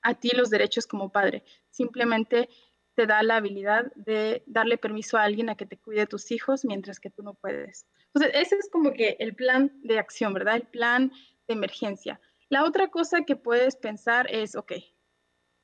a 0.05 0.13
ti 0.13 0.29
los 0.35 0.49
derechos 0.49 0.85
como 0.85 1.11
padre. 1.11 1.43
Simplemente 1.71 2.47
te 2.95 3.07
da 3.07 3.23
la 3.23 3.37
habilidad 3.37 3.91
de 3.95 4.43
darle 4.45 4.77
permiso 4.77 5.17
a 5.17 5.23
alguien 5.23 5.49
a 5.49 5.55
que 5.55 5.65
te 5.65 5.77
cuide 5.77 6.01
de 6.01 6.07
tus 6.07 6.31
hijos 6.31 6.63
mientras 6.63 6.99
que 6.99 7.09
tú 7.09 7.23
no 7.23 7.33
puedes. 7.33 7.87
Entonces, 8.13 8.31
ese 8.41 8.55
es 8.55 8.69
como 8.71 8.93
que 8.93 9.17
el 9.19 9.35
plan 9.35 9.71
de 9.83 9.99
acción, 9.99 10.33
¿verdad? 10.33 10.55
El 10.55 10.67
plan 10.67 11.11
de 11.47 11.53
emergencia. 11.53 12.21
La 12.49 12.63
otra 12.63 12.89
cosa 12.89 13.23
que 13.25 13.35
puedes 13.35 13.75
pensar 13.75 14.27
es, 14.29 14.55
ok, 14.55 14.73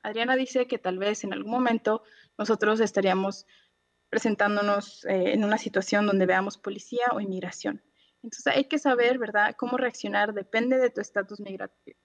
Adriana 0.02 0.34
dice 0.34 0.66
que 0.66 0.78
tal 0.78 0.98
vez 0.98 1.22
en 1.22 1.32
algún 1.32 1.52
momento 1.52 2.02
nosotros 2.36 2.80
estaríamos 2.80 3.46
presentándonos 4.10 5.04
eh, 5.04 5.32
en 5.32 5.44
una 5.44 5.56
situación 5.56 6.06
donde 6.06 6.26
veamos 6.26 6.58
policía 6.58 7.06
o 7.12 7.20
inmigración. 7.20 7.80
Entonces 8.22 8.46
hay 8.48 8.64
que 8.64 8.78
saber, 8.78 9.18
¿verdad?, 9.18 9.54
cómo 9.56 9.76
reaccionar 9.78 10.34
depende 10.34 10.78
de 10.78 10.90
tu 10.90 11.00
estatus 11.00 11.40
migratorio. 11.40 11.96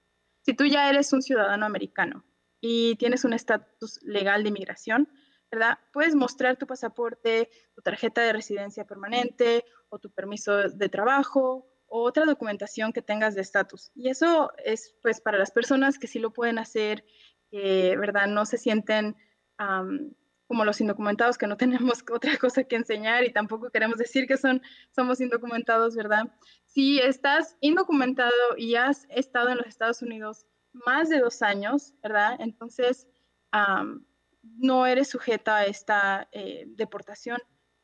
Si 0.46 0.54
tú 0.54 0.66
ya 0.66 0.90
eres 0.90 1.12
un 1.12 1.22
ciudadano 1.22 1.66
americano 1.66 2.24
y 2.62 2.96
tienes 2.96 3.24
un 3.26 3.34
estatus 3.34 4.00
legal 4.04 4.44
de 4.44 4.50
inmigración, 4.50 5.10
¿verdad? 5.52 5.80
Puedes 5.94 6.16
mostrar 6.16 6.58
tu 6.58 6.68
pasaporte, 6.68 7.50
tu 7.76 7.82
tarjeta 7.82 8.22
de 8.22 8.34
residencia 8.34 8.86
permanente 8.86 9.66
o 9.90 10.00
tu 10.00 10.12
permiso 10.12 10.70
de 10.70 10.90
trabajo 10.90 11.68
o 11.88 12.04
otra 12.04 12.26
documentación 12.26 12.92
que 12.92 13.02
tengas 13.02 13.36
de 13.36 13.42
estatus. 13.42 13.92
Y 13.96 14.10
eso 14.10 14.52
es 14.64 14.96
pues 15.02 15.22
para 15.22 15.38
las 15.38 15.52
personas 15.52 16.00
que 16.00 16.08
sí 16.08 16.20
lo 16.20 16.32
pueden 16.32 16.60
hacer, 16.60 17.06
que, 17.50 17.96
¿verdad? 17.98 18.28
No 18.28 18.46
se 18.46 18.58
sienten 18.58 19.16
como 20.48 20.66
los 20.66 20.82
indocumentados, 20.82 21.38
que 21.38 21.48
no 21.48 21.58
tenemos 21.58 22.04
otra 22.12 22.38
cosa 22.38 22.64
que 22.64 22.76
enseñar 22.76 23.24
y 23.24 23.32
tampoco 23.32 23.70
queremos 23.70 23.98
decir 23.98 24.28
que 24.28 24.38
son, 24.38 24.62
somos 24.92 25.22
indocumentados, 25.22 25.96
¿verdad? 25.96 26.32
Si 26.66 27.00
estás 27.00 27.56
indocumentado 27.62 28.32
y 28.58 28.76
has 28.76 29.06
estado 29.10 29.50
en 29.50 29.58
los 29.58 29.68
Estados 29.68 30.02
Unidos 30.02 30.46
más 30.86 31.10
de 31.10 31.20
dos 31.20 31.42
años, 31.42 31.94
¿verdad? 32.02 32.36
Entonces, 32.40 33.08
no 34.42 34.86
eres 34.86 35.10
sujeta 35.10 35.58
a 35.58 35.66
esta 35.66 36.28
eh, 36.32 36.66
deportación 36.68 37.40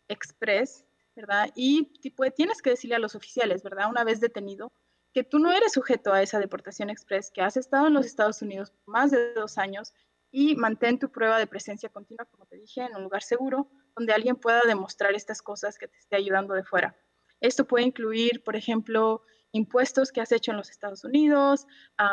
express, 0.08 0.86
¿verdad? 1.16 1.50
Y 1.56 1.86
tipo, 2.00 2.24
tienes 2.32 2.62
que 2.62 2.72
decirle 2.72 2.96
a 2.96 3.00
los 3.00 3.16
oficiales, 3.16 3.64
¿verdad? 3.64 3.90
Una 3.90 4.04
vez 4.04 4.20
detenido, 4.20 4.72
que 5.14 5.24
tú 5.24 5.40
no 5.40 5.52
eres 5.52 5.74
sujeto 5.74 6.12
a 6.12 6.22
esa 6.22 6.40
deportación 6.40 6.90
express, 6.90 7.32
que 7.32 7.42
has 7.42 7.56
estado 7.56 7.88
en 7.88 7.94
los 7.94 8.06
Estados 8.06 8.42
Unidos 8.42 8.74
más 8.86 9.12
de 9.12 9.34
dos 9.34 9.58
años 9.58 9.94
y 10.32 10.56
mantén 10.56 10.98
tu 10.98 11.12
prueba 11.12 11.38
de 11.38 11.46
presencia 11.46 11.90
continua, 11.90 12.26
como 12.26 12.48
te 12.48 12.58
dije, 12.58 12.82
en 12.82 12.96
un 12.96 13.04
lugar 13.04 13.22
seguro 13.22 13.70
donde 13.96 14.14
alguien 14.14 14.36
pueda 14.36 14.62
demostrar 14.66 15.14
estas 15.14 15.42
cosas 15.44 15.78
que 15.78 15.88
te 15.88 15.98
esté 16.00 16.16
ayudando 16.16 16.56
de 16.56 16.64
fuera. 16.64 16.98
Esto 17.40 17.68
puede 17.68 17.86
incluir, 17.86 18.44
por 18.44 18.56
ejemplo, 18.56 19.22
impuestos 19.54 20.12
que 20.12 20.20
has 20.20 20.32
hecho 20.32 20.52
en 20.52 20.58
los 20.58 20.70
Estados 20.70 21.04
Unidos, 21.04 21.68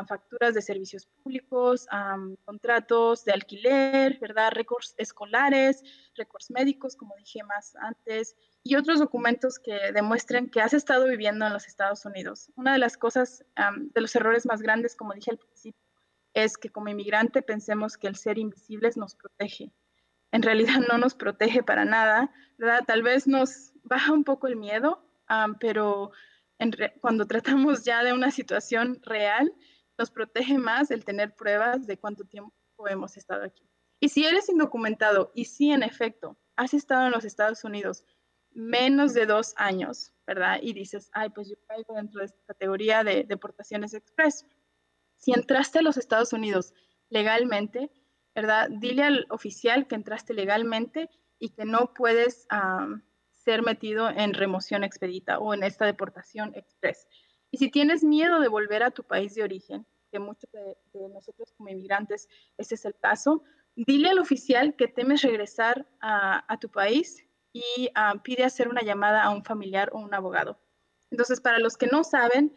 facturas 0.06 0.54
de 0.54 0.62
servicios 0.62 1.06
públicos, 1.06 1.86
contratos 2.44 3.24
de 3.24 3.32
alquiler, 3.32 4.18
¿verdad? 4.20 4.52
Récords 4.52 4.94
escolares, 4.98 5.82
récords 6.14 6.50
médicos, 6.50 6.94
como 6.96 7.14
dije 7.16 7.42
más 7.42 7.74
antes, 7.76 8.36
y 8.62 8.76
otros 8.76 8.98
documentos 8.98 9.58
que 9.58 9.90
demuestren 9.92 10.50
que 10.50 10.60
has 10.60 10.74
estado 10.74 11.06
viviendo 11.06 11.46
en 11.46 11.52
los 11.54 11.66
Estados 11.66 12.04
Unidos. 12.04 12.52
Una 12.56 12.74
de 12.74 12.78
las 12.78 12.96
cosas, 12.98 13.42
de 13.56 14.00
los 14.00 14.14
errores 14.14 14.44
más 14.44 14.60
grandes, 14.60 14.94
como 14.94 15.14
dije 15.14 15.30
al 15.30 15.38
principio, 15.38 15.80
es 16.34 16.58
que 16.58 16.68
como 16.68 16.90
inmigrante 16.90 17.42
pensemos 17.42 17.96
que 17.96 18.06
el 18.06 18.16
ser 18.16 18.38
invisibles 18.38 18.96
nos 18.96 19.14
protege. 19.14 19.72
En 20.30 20.42
realidad 20.42 20.80
no 20.88 20.98
nos 20.98 21.14
protege 21.14 21.62
para 21.62 21.84
nada, 21.84 22.30
¿verdad? 22.58 22.84
Tal 22.86 23.02
vez 23.02 23.26
nos 23.26 23.72
baja 23.82 24.12
un 24.12 24.24
poco 24.24 24.46
el 24.46 24.56
miedo, 24.56 25.02
pero 25.58 26.12
cuando 27.00 27.26
tratamos 27.26 27.84
ya 27.84 28.02
de 28.04 28.12
una 28.12 28.30
situación 28.30 29.00
real, 29.02 29.52
nos 29.98 30.10
protege 30.10 30.58
más 30.58 30.90
el 30.90 31.04
tener 31.04 31.34
pruebas 31.34 31.86
de 31.86 31.98
cuánto 31.98 32.24
tiempo 32.24 32.52
hemos 32.88 33.16
estado 33.16 33.44
aquí. 33.44 33.68
Y 34.00 34.08
si 34.08 34.24
eres 34.24 34.48
indocumentado 34.48 35.30
y 35.34 35.44
si 35.44 35.70
en 35.70 35.82
efecto 35.82 36.38
has 36.56 36.74
estado 36.74 37.06
en 37.06 37.12
los 37.12 37.24
Estados 37.24 37.64
Unidos 37.64 38.04
menos 38.52 39.14
de 39.14 39.26
dos 39.26 39.54
años, 39.56 40.12
¿verdad? 40.26 40.58
Y 40.62 40.72
dices, 40.72 41.10
ay, 41.12 41.30
pues 41.30 41.48
yo 41.48 41.56
caigo 41.66 41.94
dentro 41.94 42.20
de 42.20 42.26
esta 42.26 42.42
categoría 42.46 43.04
de 43.04 43.24
deportaciones 43.24 43.94
express 43.94 44.46
si 45.16 45.32
entraste 45.32 45.80
a 45.80 45.82
los 45.82 45.98
Estados 45.98 46.32
Unidos 46.32 46.72
legalmente, 47.10 47.90
¿verdad? 48.34 48.68
Dile 48.70 49.02
al 49.02 49.26
oficial 49.28 49.86
que 49.86 49.94
entraste 49.94 50.32
legalmente 50.32 51.10
y 51.38 51.50
que 51.50 51.64
no 51.64 51.92
puedes 51.94 52.46
ser 53.50 53.62
metido 53.62 54.08
en 54.08 54.32
remoción 54.32 54.84
expedita 54.84 55.40
o 55.40 55.52
en 55.52 55.64
esta 55.64 55.84
deportación 55.84 56.52
express. 56.54 57.08
Y 57.50 57.58
si 57.58 57.68
tienes 57.68 58.04
miedo 58.04 58.38
de 58.38 58.46
volver 58.46 58.84
a 58.84 58.92
tu 58.92 59.02
país 59.02 59.34
de 59.34 59.42
origen, 59.42 59.84
que 60.12 60.20
muchos 60.20 60.48
de, 60.52 61.08
nosotros 61.08 61.52
como 61.56 61.68
inmigrantes 61.68 62.28
ese 62.58 62.76
es 62.76 62.84
el 62.84 62.94
caso, 62.94 63.42
dile 63.74 64.10
al 64.10 64.20
oficial 64.20 64.76
que 64.76 64.86
temes 64.86 65.22
regresar 65.22 65.84
a, 66.00 66.56
tu 66.60 66.68
país 66.68 67.26
y 67.52 67.90
pide 68.22 68.44
hacer 68.44 68.68
una 68.68 68.82
llamada 68.82 69.24
a 69.24 69.30
un 69.30 69.42
familiar 69.42 69.90
o 69.92 69.98
un 69.98 70.14
abogado. 70.14 70.60
Entonces, 71.10 71.40
para 71.40 71.58
los 71.58 71.76
que 71.76 71.88
no 71.88 72.04
saben, 72.04 72.54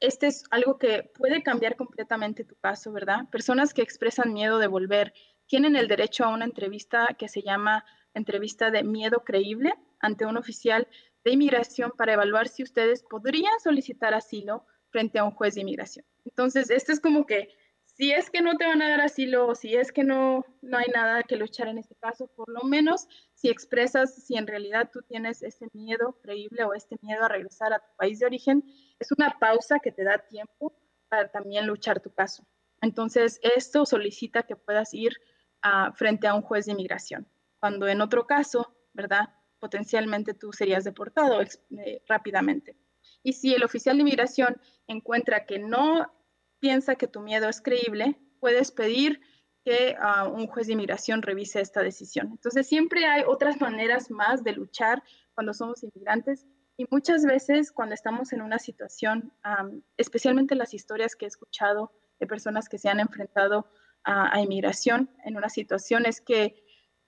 este 0.00 0.28
es 0.28 0.44
algo 0.50 0.78
que 0.78 1.12
puede 1.18 1.42
cambiar 1.42 1.76
completamente 1.76 2.44
tu 2.44 2.56
caso, 2.56 2.90
¿verdad? 2.90 3.28
Personas 3.30 3.74
que 3.74 3.82
expresan 3.82 4.32
miedo 4.32 4.58
de 4.58 4.66
volver 4.66 5.12
tienen 5.44 5.76
el 5.76 5.88
derecho 5.88 6.24
a 6.24 6.30
una 6.30 6.46
entrevista 6.46 7.08
que 7.18 7.28
se 7.28 7.42
llama 7.42 7.84
entrevista 8.14 8.70
de 8.70 8.84
miedo 8.84 9.22
creíble 9.24 9.74
ante 10.00 10.26
un 10.26 10.36
oficial 10.36 10.88
de 11.24 11.32
inmigración 11.32 11.92
para 11.96 12.14
evaluar 12.14 12.48
si 12.48 12.62
ustedes 12.62 13.02
podrían 13.02 13.58
solicitar 13.62 14.14
asilo 14.14 14.66
frente 14.90 15.18
a 15.18 15.24
un 15.24 15.32
juez 15.32 15.54
de 15.54 15.62
inmigración. 15.62 16.04
Entonces, 16.24 16.70
esto 16.70 16.92
es 16.92 17.00
como 17.00 17.26
que 17.26 17.48
si 17.84 18.12
es 18.12 18.28
que 18.28 18.40
no 18.40 18.56
te 18.56 18.66
van 18.66 18.82
a 18.82 18.88
dar 18.88 19.00
asilo 19.00 19.46
o 19.46 19.54
si 19.54 19.76
es 19.76 19.92
que 19.92 20.02
no, 20.02 20.44
no 20.62 20.78
hay 20.78 20.86
nada 20.92 21.22
que 21.22 21.36
luchar 21.36 21.68
en 21.68 21.78
este 21.78 21.94
caso, 21.94 22.26
por 22.34 22.48
lo 22.48 22.62
menos 22.62 23.06
si 23.34 23.48
expresas 23.48 24.14
si 24.14 24.36
en 24.36 24.46
realidad 24.46 24.90
tú 24.92 25.02
tienes 25.02 25.42
este 25.42 25.68
miedo 25.72 26.18
creíble 26.22 26.64
o 26.64 26.74
este 26.74 26.96
miedo 27.02 27.24
a 27.24 27.28
regresar 27.28 27.72
a 27.72 27.78
tu 27.78 27.94
país 27.96 28.18
de 28.18 28.26
origen, 28.26 28.64
es 28.98 29.12
una 29.12 29.38
pausa 29.38 29.78
que 29.78 29.92
te 29.92 30.02
da 30.02 30.18
tiempo 30.18 30.76
para 31.08 31.30
también 31.30 31.66
luchar 31.66 32.00
tu 32.00 32.12
caso. 32.12 32.44
Entonces, 32.80 33.38
esto 33.42 33.86
solicita 33.86 34.42
que 34.42 34.56
puedas 34.56 34.92
ir 34.92 35.16
a, 35.62 35.92
frente 35.92 36.26
a 36.26 36.34
un 36.34 36.42
juez 36.42 36.66
de 36.66 36.72
inmigración, 36.72 37.28
cuando 37.64 37.88
en 37.88 38.02
otro 38.02 38.26
caso, 38.26 38.76
¿verdad? 38.92 39.30
Potencialmente 39.58 40.34
tú 40.34 40.52
serías 40.52 40.84
deportado 40.84 41.40
eh, 41.40 42.02
rápidamente. 42.06 42.76
Y 43.22 43.32
si 43.32 43.54
el 43.54 43.64
oficial 43.64 43.96
de 43.96 44.02
inmigración 44.02 44.60
encuentra 44.86 45.46
que 45.46 45.58
no 45.58 46.12
piensa 46.58 46.96
que 46.96 47.06
tu 47.06 47.22
miedo 47.22 47.48
es 47.48 47.62
creíble, 47.62 48.20
puedes 48.38 48.70
pedir 48.70 49.22
que 49.64 49.96
uh, 49.98 50.28
un 50.28 50.46
juez 50.46 50.66
de 50.66 50.74
inmigración 50.74 51.22
revise 51.22 51.62
esta 51.62 51.80
decisión. 51.80 52.32
Entonces, 52.32 52.66
siempre 52.66 53.06
hay 53.06 53.22
otras 53.26 53.58
maneras 53.62 54.10
más 54.10 54.44
de 54.44 54.52
luchar 54.52 55.02
cuando 55.32 55.54
somos 55.54 55.82
inmigrantes 55.82 56.46
y 56.76 56.84
muchas 56.90 57.24
veces 57.24 57.72
cuando 57.72 57.94
estamos 57.94 58.34
en 58.34 58.42
una 58.42 58.58
situación, 58.58 59.32
um, 59.42 59.80
especialmente 59.96 60.54
las 60.54 60.74
historias 60.74 61.16
que 61.16 61.24
he 61.24 61.28
escuchado 61.28 61.92
de 62.20 62.26
personas 62.26 62.68
que 62.68 62.76
se 62.76 62.90
han 62.90 63.00
enfrentado 63.00 63.70
a, 64.04 64.36
a 64.36 64.42
inmigración 64.42 65.08
en 65.24 65.38
una 65.38 65.48
situación, 65.48 66.04
es 66.04 66.20
que 66.20 66.62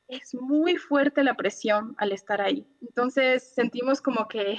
es 0.08 0.34
muy 0.34 0.76
fuerte 0.76 1.24
la 1.24 1.34
presión 1.34 1.94
al 1.98 2.12
estar 2.12 2.40
ahí. 2.40 2.66
Entonces, 2.80 3.52
sentimos 3.54 4.00
como 4.00 4.28
que 4.28 4.58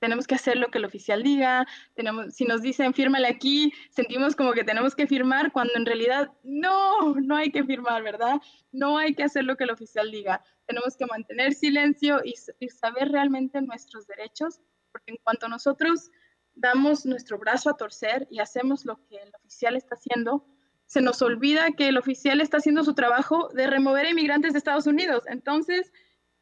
tenemos 0.00 0.26
que 0.26 0.34
hacer 0.34 0.56
lo 0.56 0.70
que 0.70 0.78
el 0.78 0.86
oficial 0.86 1.22
diga, 1.22 1.66
tenemos, 1.94 2.34
si 2.34 2.46
nos 2.46 2.62
dicen 2.62 2.94
fírmale 2.94 3.28
aquí, 3.28 3.72
sentimos 3.90 4.34
como 4.34 4.52
que 4.52 4.64
tenemos 4.64 4.94
que 4.94 5.06
firmar 5.06 5.52
cuando 5.52 5.74
en 5.76 5.84
realidad 5.84 6.32
no, 6.42 7.14
no 7.16 7.36
hay 7.36 7.52
que 7.52 7.62
firmar, 7.64 8.02
¿verdad? 8.02 8.40
No 8.72 8.96
hay 8.96 9.14
que 9.14 9.24
hacer 9.24 9.44
lo 9.44 9.56
que 9.56 9.64
el 9.64 9.70
oficial 9.70 10.10
diga, 10.10 10.42
tenemos 10.66 10.96
que 10.96 11.06
mantener 11.06 11.52
silencio 11.52 12.20
y, 12.24 12.34
y 12.58 12.68
saber 12.70 13.10
realmente 13.10 13.60
nuestros 13.60 14.06
derechos, 14.06 14.60
porque 14.90 15.12
en 15.12 15.18
cuanto 15.22 15.48
nosotros 15.48 16.10
damos 16.54 17.04
nuestro 17.04 17.38
brazo 17.38 17.70
a 17.70 17.76
torcer 17.76 18.26
y 18.30 18.40
hacemos 18.40 18.86
lo 18.86 18.96
que 19.06 19.16
el 19.16 19.30
oficial 19.36 19.76
está 19.76 19.96
haciendo, 19.96 20.46
se 20.90 21.00
nos 21.00 21.22
olvida 21.22 21.70
que 21.70 21.86
el 21.86 21.98
oficial 21.98 22.40
está 22.40 22.56
haciendo 22.56 22.82
su 22.82 22.94
trabajo 22.94 23.48
de 23.54 23.68
remover 23.68 24.06
a 24.06 24.10
inmigrantes 24.10 24.52
de 24.52 24.58
Estados 24.58 24.88
Unidos. 24.88 25.22
Entonces, 25.28 25.92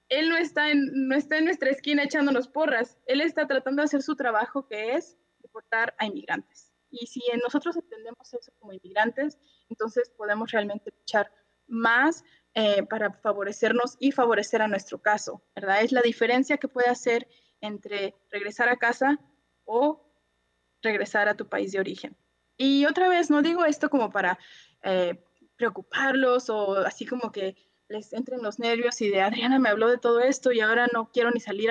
él 0.09 0.31
no 0.31 0.39
está, 0.39 0.71
en, 0.71 0.89
no 1.07 1.15
está 1.15 1.37
en 1.37 1.45
nuestra 1.45 1.69
esquina 1.69 2.05
echándonos 2.05 2.49
porras, 2.49 2.97
él 3.05 3.21
está 3.21 3.47
tratando 3.47 3.83
de 3.83 3.85
hacer 3.85 4.01
su 4.01 4.17
trabajo 4.17 4.67
que 4.67 4.95
es 4.95 5.19
deportar 5.41 5.95
a 5.99 6.07
inmigrantes. 6.07 6.73
Y 6.89 7.09
si 7.09 7.21
nosotros 7.45 7.77
entendemos 7.77 8.33
eso 8.33 8.51
como 8.59 8.73
inmigrantes, 8.73 9.37
entonces 9.69 10.09
podemos 10.17 10.51
realmente 10.51 10.95
luchar 10.99 11.31
más 11.67 12.25
eh, 12.55 12.85
para 12.85 13.13
favorecernos 13.13 13.99
y 14.01 14.13
favorecer 14.13 14.63
a 14.63 14.69
nuestro 14.69 14.97
caso, 15.03 15.43
¿verdad? 15.55 15.83
Es 15.83 15.93
la 15.93 16.01
diferencia 16.01 16.57
que 16.57 16.69
puede 16.69 16.89
hacer 16.89 17.29
entre 17.61 18.15
regresar 18.31 18.71
a 18.71 18.79
casa 18.79 19.21
o 19.67 20.11
regresar 20.81 21.29
a 21.29 21.37
tu 21.37 21.47
país 21.47 21.73
de 21.73 21.81
origen. 21.81 22.17
Y 22.59 22.85
otra 22.85 23.09
vez, 23.09 23.31
no 23.31 23.41
digo 23.41 23.65
esto 23.65 23.89
como 23.89 24.11
para 24.11 24.39
eh, 24.83 25.25
preocuparlos 25.57 26.51
o 26.51 26.77
así 26.79 27.07
como 27.07 27.33
que 27.33 27.57
les 27.89 28.13
entren 28.13 28.43
los 28.43 28.59
nervios 28.59 29.01
y 29.01 29.09
de 29.09 29.23
Adriana 29.23 29.59
me 29.59 29.71
habló 29.71 29.89
de 29.89 29.97
todo 29.97 30.21
esto 30.21 30.53
y 30.53 30.61
ahora 30.61 30.89
no 30.93 31.11
quiero 31.11 31.31
ni 31.31 31.41
salir 31.41 31.71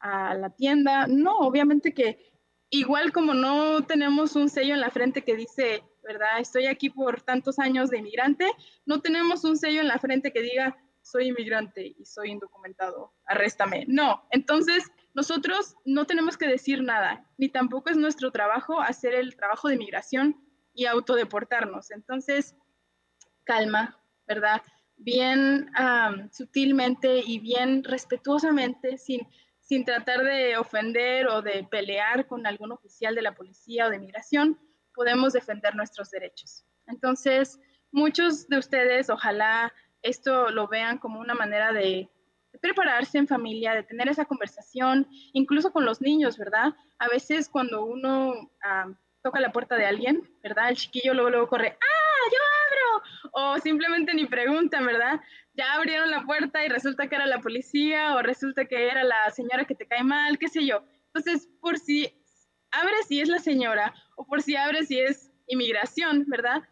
a 0.00 0.34
la 0.34 0.50
tienda. 0.50 1.06
No, 1.06 1.36
obviamente 1.38 1.92
que 1.92 2.32
igual 2.70 3.12
como 3.12 3.34
no 3.34 3.84
tenemos 3.84 4.36
un 4.36 4.48
sello 4.48 4.74
en 4.74 4.80
la 4.80 4.90
frente 4.90 5.22
que 5.22 5.36
dice, 5.36 5.82
¿verdad? 6.02 6.38
Estoy 6.40 6.66
aquí 6.66 6.90
por 6.90 7.20
tantos 7.22 7.58
años 7.58 7.90
de 7.90 7.98
inmigrante, 7.98 8.50
no 8.86 9.00
tenemos 9.00 9.44
un 9.44 9.56
sello 9.56 9.80
en 9.80 9.88
la 9.88 9.98
frente 9.98 10.32
que 10.32 10.42
diga, 10.42 10.76
soy 11.02 11.28
inmigrante 11.28 11.94
y 11.98 12.04
soy 12.04 12.30
indocumentado, 12.30 13.12
arréstame. 13.26 13.84
No, 13.88 14.26
entonces 14.30 14.84
nosotros 15.18 15.74
no 15.84 16.06
tenemos 16.06 16.36
que 16.36 16.46
decir 16.46 16.80
nada, 16.80 17.24
ni 17.38 17.48
tampoco 17.48 17.90
es 17.90 17.96
nuestro 17.96 18.30
trabajo 18.30 18.80
hacer 18.80 19.14
el 19.14 19.34
trabajo 19.34 19.66
de 19.66 19.74
inmigración 19.74 20.40
y 20.72 20.86
autodeportarnos. 20.86 21.90
Entonces, 21.90 22.54
calma, 23.42 24.00
¿verdad? 24.28 24.62
bien 24.98 25.68
sutilmente 26.30 27.18
y 27.26 27.40
bien 27.40 27.82
respetuosamente, 27.82 28.96
sin, 28.96 29.26
sin 29.60 29.84
tratar 29.84 30.22
de 30.22 30.56
ofender 30.56 31.26
o 31.26 31.42
de 31.42 31.66
pelear 31.68 32.28
con 32.28 32.46
algún 32.46 32.70
oficial 32.70 33.16
de 33.16 33.22
la 33.22 33.34
policía 33.34 33.86
o 33.86 33.90
de 33.90 33.98
migración, 33.98 34.56
podemos 34.94 35.32
defender 35.32 35.74
nuestros 35.74 36.12
derechos. 36.12 36.64
Entonces, 36.86 37.58
muchos 37.90 38.46
de 38.46 38.58
ustedes, 38.58 39.10
ojalá 39.10 39.72
esto 40.02 40.50
lo 40.50 40.68
vean 40.68 40.98
como 40.98 41.18
una 41.18 41.34
manera 41.34 41.72
de, 41.72 42.08
prepararse 42.60 43.18
en 43.18 43.28
familia, 43.28 43.74
de 43.74 43.82
tener 43.82 44.08
esa 44.08 44.24
conversación, 44.24 45.06
incluso 45.32 45.72
con 45.72 45.84
los 45.84 46.00
niños, 46.00 46.38
¿verdad? 46.38 46.74
A 46.98 47.08
veces 47.08 47.48
cuando 47.48 47.84
uno 47.84 48.34
toca 49.22 49.40
la 49.40 49.52
puerta 49.52 49.76
de 49.76 49.86
alguien, 49.86 50.22
¿verdad? 50.42 50.70
El 50.70 50.76
chiquillo 50.76 51.14
luego, 51.14 51.30
luego 51.30 51.48
corre, 51.48 51.76
¡ah, 51.80 52.30
yo 52.32 52.38
o 53.32 53.58
simplemente 53.58 54.14
ni 54.14 54.26
preguntan, 54.26 54.86
¿verdad? 54.86 55.20
Ya 55.54 55.74
abrieron 55.74 56.10
la 56.10 56.24
puerta 56.24 56.64
y 56.64 56.68
resulta 56.68 57.08
que 57.08 57.16
era 57.16 57.26
la 57.26 57.40
policía 57.40 58.14
o 58.14 58.22
resulta 58.22 58.66
que 58.66 58.88
era 58.88 59.04
la 59.04 59.30
señora 59.30 59.64
que 59.64 59.74
te 59.74 59.86
cae 59.86 60.04
mal, 60.04 60.38
qué 60.38 60.48
sé 60.48 60.66
yo. 60.66 60.82
Entonces, 61.06 61.48
por 61.60 61.78
si 61.78 62.12
abres 62.70 63.06
si 63.06 63.20
es 63.20 63.28
la 63.28 63.38
señora 63.38 63.94
o 64.16 64.26
por 64.26 64.42
si 64.42 64.56
abres 64.56 64.88
si 64.88 65.00
es 65.00 65.30
inmigración, 65.46 66.24
¿verdad? 66.28 66.62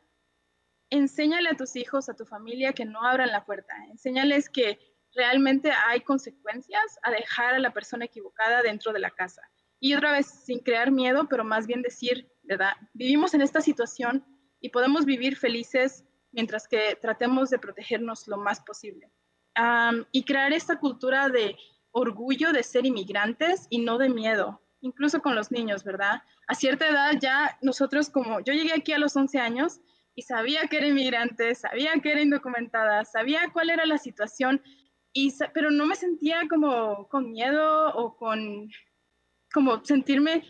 Enséñale 0.90 1.49
a 1.51 1.57
tus 1.57 1.75
hijos, 1.77 2.09
a 2.09 2.14
tu 2.14 2.25
familia 2.25 2.72
que 2.72 2.85
no 2.85 3.03
abran 3.03 3.33
la 3.33 3.44
puerta. 3.44 3.75
Enséñales 3.90 4.49
que 4.49 4.79
realmente 5.16 5.72
hay 5.87 6.00
consecuencias 6.00 6.98
a 7.02 7.11
dejar 7.11 7.55
a 7.55 7.59
la 7.59 7.72
persona 7.72 8.05
equivocada 8.05 8.62
dentro 8.62 8.92
de 8.92 9.00
la 9.00 9.11
casa. 9.11 9.42
Y 9.81 9.94
otra 9.94 10.12
vez, 10.12 10.26
sin 10.26 10.61
crear 10.61 10.90
miedo, 10.90 11.26
pero 11.29 11.44
más 11.44 11.66
bien 11.66 11.83
decir, 11.83 12.31
¿verdad? 12.42 12.72
Vivimos 12.92 13.35
en 13.35 13.42
esta 13.42 13.61
situación 13.61 14.24
y 14.61 14.70
podemos 14.70 15.05
vivir 15.05 15.37
felices 15.37 16.05
mientras 16.33 16.68
que 16.68 16.98
tratemos 17.00 17.50
de 17.50 17.59
protegernos 17.59 18.29
lo 18.29 18.37
más 18.37 18.61
posible. 18.61 19.11
y 20.12 20.22
crear 20.24 20.52
esta 20.52 20.79
cultura 20.79 21.31
de 21.31 21.57
orgullo 21.90 22.52
de 22.52 22.62
ser 22.62 22.85
inmigrantes 22.85 23.66
y 23.70 23.79
no 23.79 23.96
de 23.96 24.11
miedo, 24.11 24.61
incluso 24.83 25.22
con 25.22 25.35
los 25.35 25.50
niños, 25.50 25.83
¿verdad? 25.83 26.22
A 26.46 26.55
cierta 26.55 26.87
edad 26.87 27.12
ya 27.18 27.57
nosotros 27.62 28.11
como, 28.11 28.40
yo 28.40 28.52
llegué 28.52 28.74
aquí 28.74 28.92
a 28.92 28.98
los 28.98 29.16
11 29.16 29.38
años 29.38 29.81
y 30.14 30.22
sabía 30.22 30.66
que 30.68 30.76
era 30.76 30.88
inmigrante, 30.88 31.55
sabía 31.55 31.92
que 32.02 32.12
era 32.12 32.20
indocumentada, 32.20 33.07
sabía 33.07 33.48
cuál 33.50 33.70
era 33.70 33.87
la 33.87 33.96
situación, 33.96 34.62
pero 35.55 35.70
no 35.70 35.87
me 35.87 35.94
sentía 35.94 36.42
como 36.48 37.09
con 37.09 37.31
miedo 37.31 37.94
o 37.94 38.16
con 38.16 38.70
como 39.52 39.83
sentirme 39.85 40.42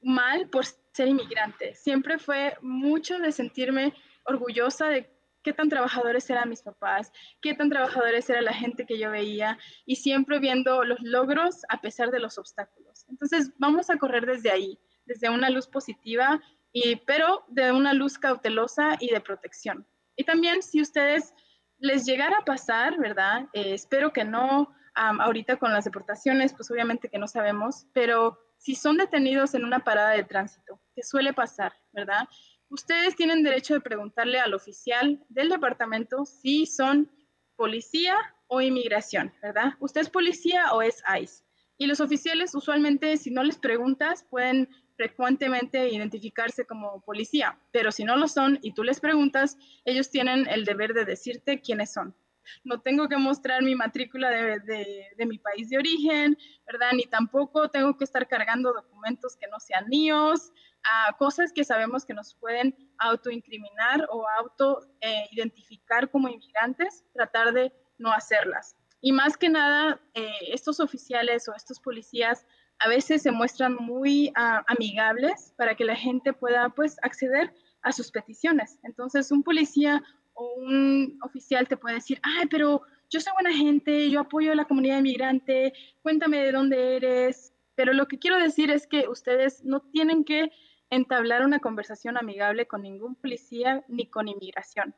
mal 0.00 0.48
por 0.48 0.64
ser 0.64 1.08
inmigrante. 1.08 1.74
Siempre 1.74 2.18
fue 2.18 2.56
mucho 2.62 3.18
de 3.18 3.32
sentirme 3.32 3.92
orgullosa 4.24 4.88
de 4.88 5.10
qué 5.42 5.52
tan 5.52 5.68
trabajadores 5.68 6.28
eran 6.30 6.48
mis 6.48 6.62
papás, 6.62 7.12
qué 7.40 7.54
tan 7.54 7.68
trabajadores 7.68 8.28
era 8.30 8.40
la 8.40 8.52
gente 8.52 8.86
que 8.86 8.98
yo 8.98 9.10
veía 9.10 9.58
y 9.84 9.96
siempre 9.96 10.38
viendo 10.38 10.82
los 10.84 11.00
logros 11.02 11.62
a 11.68 11.80
pesar 11.80 12.10
de 12.10 12.20
los 12.20 12.38
obstáculos. 12.38 13.04
Entonces 13.08 13.52
vamos 13.58 13.90
a 13.90 13.98
correr 13.98 14.26
desde 14.26 14.50
ahí, 14.50 14.78
desde 15.04 15.30
una 15.30 15.50
luz 15.50 15.68
positiva, 15.68 16.40
y, 16.72 16.96
pero 16.96 17.44
de 17.48 17.72
una 17.72 17.92
luz 17.92 18.18
cautelosa 18.18 18.96
y 18.98 19.08
de 19.10 19.20
protección. 19.20 19.86
Y 20.16 20.24
también 20.24 20.62
si 20.62 20.80
ustedes 20.80 21.32
les 21.78 22.04
llegara 22.04 22.38
a 22.38 22.44
pasar, 22.44 22.98
¿verdad? 22.98 23.48
Eh, 23.52 23.74
espero 23.74 24.12
que 24.12 24.24
no 24.24 24.72
ahorita 24.94 25.58
con 25.58 25.74
las 25.74 25.84
deportaciones, 25.84 26.54
pues 26.54 26.70
obviamente 26.70 27.10
que 27.10 27.18
no 27.18 27.28
sabemos, 27.28 27.86
pero 27.92 28.38
si 28.56 28.74
son 28.74 28.96
detenidos 28.96 29.54
en 29.54 29.64
una 29.64 29.80
parada 29.80 30.12
de 30.12 30.24
tránsito, 30.24 30.80
que 30.94 31.02
suele 31.02 31.34
pasar, 31.34 31.74
¿verdad? 31.92 32.26
ustedes 32.68 33.16
tienen 33.16 33.42
derecho 33.42 33.74
de 33.74 33.80
preguntarle 33.80 34.38
al 34.38 34.54
oficial 34.54 35.24
del 35.28 35.48
departamento 35.48 36.24
si 36.24 36.66
son 36.66 37.10
policía 37.56 38.16
o 38.48 38.60
inmigración, 38.60 39.32
¿verdad? 39.42 39.74
¿Usted 39.80 40.02
es 40.02 40.10
policía 40.10 40.72
o 40.72 40.82
es 40.82 41.02
ICE? 41.20 41.44
Y 41.78 41.86
los 41.86 42.00
oficiales 42.00 42.54
usualmente, 42.54 43.16
si 43.16 43.30
no 43.30 43.42
les 43.42 43.58
preguntas, 43.58 44.24
pueden 44.30 44.68
frecuentemente 44.96 45.88
identificarse 45.88 46.64
como 46.64 47.00
policía, 47.02 47.58
pero 47.70 47.92
si 47.92 48.04
no 48.04 48.16
lo 48.16 48.28
son 48.28 48.58
y 48.62 48.72
tú 48.72 48.82
les 48.82 49.00
preguntas, 49.00 49.56
ellos 49.84 50.10
tienen 50.10 50.46
el 50.48 50.64
deber 50.64 50.94
de 50.94 51.04
decirte 51.04 51.60
quiénes 51.60 51.92
son. 51.92 52.14
No 52.62 52.80
tengo 52.80 53.08
que 53.08 53.16
mostrar 53.16 53.62
mi 53.62 53.74
matrícula 53.74 54.30
de, 54.30 55.08
de 55.16 55.26
mi 55.26 55.38
país 55.38 55.68
de 55.68 55.78
origen, 55.78 56.38
¿verdad? 56.64 56.92
Ni 56.92 57.02
tampoco 57.02 57.68
tengo 57.70 57.96
que 57.96 58.04
estar 58.04 58.28
cargando 58.28 58.72
documentos 58.72 59.36
que 59.36 59.48
no 59.48 59.58
sean 59.58 59.88
míos, 59.88 60.52
a 60.86 61.16
cosas 61.16 61.52
que 61.52 61.64
sabemos 61.64 62.04
que 62.04 62.14
nos 62.14 62.34
pueden 62.34 62.74
autoincriminar 62.98 64.06
o 64.10 64.24
auto-identificar 64.38 66.04
eh, 66.04 66.08
como 66.08 66.28
inmigrantes, 66.28 67.04
tratar 67.12 67.52
de 67.52 67.72
no 67.98 68.12
hacerlas. 68.12 68.76
Y 69.00 69.12
más 69.12 69.36
que 69.36 69.48
nada, 69.48 70.00
eh, 70.14 70.30
estos 70.48 70.80
oficiales 70.80 71.48
o 71.48 71.54
estos 71.54 71.80
policías 71.80 72.46
a 72.78 72.88
veces 72.88 73.22
se 73.22 73.30
muestran 73.30 73.74
muy 73.76 74.32
ah, 74.34 74.64
amigables 74.66 75.54
para 75.56 75.74
que 75.74 75.84
la 75.84 75.96
gente 75.96 76.32
pueda 76.32 76.68
pues 76.70 76.98
acceder 77.02 77.52
a 77.82 77.92
sus 77.92 78.10
peticiones. 78.10 78.78
Entonces, 78.82 79.30
un 79.30 79.42
policía 79.42 80.02
o 80.34 80.54
un 80.56 81.18
oficial 81.22 81.66
te 81.68 81.76
puede 81.76 81.96
decir, 81.96 82.20
ay, 82.22 82.46
pero 82.50 82.82
yo 83.08 83.20
soy 83.20 83.32
buena 83.40 83.56
gente, 83.56 84.10
yo 84.10 84.20
apoyo 84.20 84.52
a 84.52 84.56
la 84.56 84.64
comunidad 84.64 84.98
inmigrante, 84.98 85.72
cuéntame 86.02 86.38
de 86.38 86.52
dónde 86.52 86.96
eres. 86.96 87.52
Pero 87.74 87.92
lo 87.92 88.06
que 88.06 88.18
quiero 88.18 88.38
decir 88.38 88.70
es 88.70 88.86
que 88.86 89.08
ustedes 89.08 89.64
no 89.64 89.80
tienen 89.80 90.24
que 90.24 90.50
entablar 90.90 91.44
una 91.44 91.60
conversación 91.60 92.16
amigable 92.16 92.66
con 92.66 92.82
ningún 92.82 93.14
policía 93.14 93.84
ni 93.88 94.06
con 94.06 94.28
inmigración. 94.28 94.94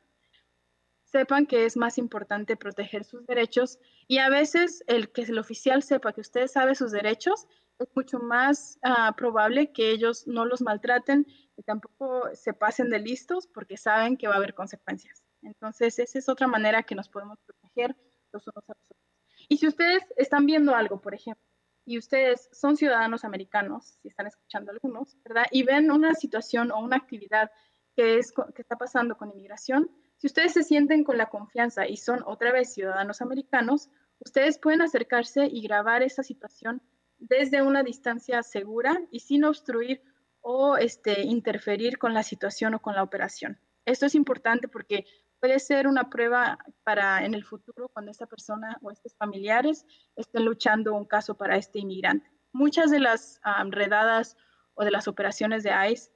Sepan 1.03 1.47
que 1.47 1.65
es 1.65 1.75
más 1.75 1.97
importante 1.97 2.55
proteger 2.55 3.03
sus 3.03 3.25
derechos 3.25 3.79
y 4.07 4.19
a 4.19 4.29
veces 4.29 4.83
el 4.87 5.11
que 5.11 5.23
el 5.23 5.39
oficial 5.39 5.81
sepa 5.81 6.13
que 6.13 6.21
usted 6.21 6.47
sabe 6.47 6.75
sus 6.75 6.91
derechos 6.91 7.47
es 7.79 7.89
mucho 7.95 8.19
más 8.19 8.77
ah, 8.83 9.13
probable 9.15 9.71
que 9.71 9.91
ellos 9.91 10.27
no 10.27 10.45
los 10.45 10.61
maltraten 10.61 11.25
y 11.55 11.63
tampoco 11.63 12.23
se 12.33 12.53
pasen 12.53 12.89
de 12.89 12.99
listos 12.99 13.47
porque 13.47 13.77
saben 13.77 14.17
que 14.17 14.27
va 14.27 14.33
a 14.35 14.37
haber 14.37 14.53
consecuencias. 14.53 15.23
Entonces, 15.41 15.97
esa 15.99 16.19
es 16.19 16.29
otra 16.29 16.47
manera 16.47 16.83
que 16.83 16.95
nos 16.95 17.09
podemos 17.09 17.39
proteger 17.45 17.95
los 18.31 18.45
unos 18.47 18.69
a 18.69 18.73
los 18.73 18.85
otros. 18.85 18.99
Y 19.47 19.57
si 19.57 19.67
ustedes 19.67 20.03
están 20.17 20.45
viendo 20.45 20.75
algo, 20.75 21.01
por 21.01 21.15
ejemplo, 21.15 21.43
y 21.85 21.97
ustedes 21.97 22.49
son 22.51 22.77
ciudadanos 22.77 23.23
americanos, 23.23 23.97
si 24.01 24.09
están 24.09 24.27
escuchando 24.27 24.71
algunos, 24.71 25.17
¿verdad? 25.23 25.45
Y 25.51 25.63
ven 25.63 25.89
una 25.89 26.13
situación 26.13 26.71
o 26.71 26.79
una 26.79 26.97
actividad 26.97 27.49
que, 27.95 28.19
es, 28.19 28.31
que 28.31 28.61
está 28.61 28.77
pasando 28.77 29.17
con 29.17 29.31
inmigración, 29.31 29.89
si 30.17 30.27
ustedes 30.27 30.53
se 30.53 30.63
sienten 30.63 31.03
con 31.03 31.17
la 31.17 31.29
confianza 31.29 31.87
y 31.87 31.95
son 31.97 32.21
otra 32.25 32.51
vez 32.51 32.73
ciudadanos 32.73 33.21
americanos, 33.21 33.89
ustedes 34.19 34.59
pueden 34.59 34.81
acercarse 34.81 35.47
y 35.47 35.61
grabar 35.61 36.03
esa 36.03 36.23
situación 36.23 36.81
desde 37.19 37.61
una 37.61 37.83
distancia 37.83 38.41
segura 38.43 38.99
y 39.11 39.19
sin 39.19 39.43
obstruir 39.43 40.01
o 40.41 40.77
este, 40.77 41.21
interferir 41.21 41.97
con 41.97 42.13
la 42.13 42.23
situación 42.23 42.73
o 42.73 42.81
con 42.81 42.95
la 42.95 43.03
operación. 43.03 43.59
Esto 43.85 44.05
es 44.05 44.15
importante 44.15 44.67
porque 44.67 45.05
puede 45.39 45.59
ser 45.59 45.87
una 45.87 46.09
prueba 46.09 46.59
para 46.83 47.25
en 47.25 47.33
el 47.33 47.43
futuro 47.43 47.89
cuando 47.89 48.11
esta 48.11 48.25
persona 48.25 48.77
o 48.81 48.91
estos 48.91 49.15
familiares 49.15 49.85
estén 50.15 50.45
luchando 50.45 50.93
un 50.95 51.05
caso 51.05 51.35
para 51.35 51.57
este 51.57 51.79
inmigrante. 51.79 52.29
Muchas 52.51 52.91
de 52.91 52.99
las 52.99 53.39
redadas 53.69 54.37
o 54.73 54.83
de 54.83 54.91
las 54.91 55.07
operaciones 55.07 55.63
de 55.63 55.71
ICE 55.91 56.09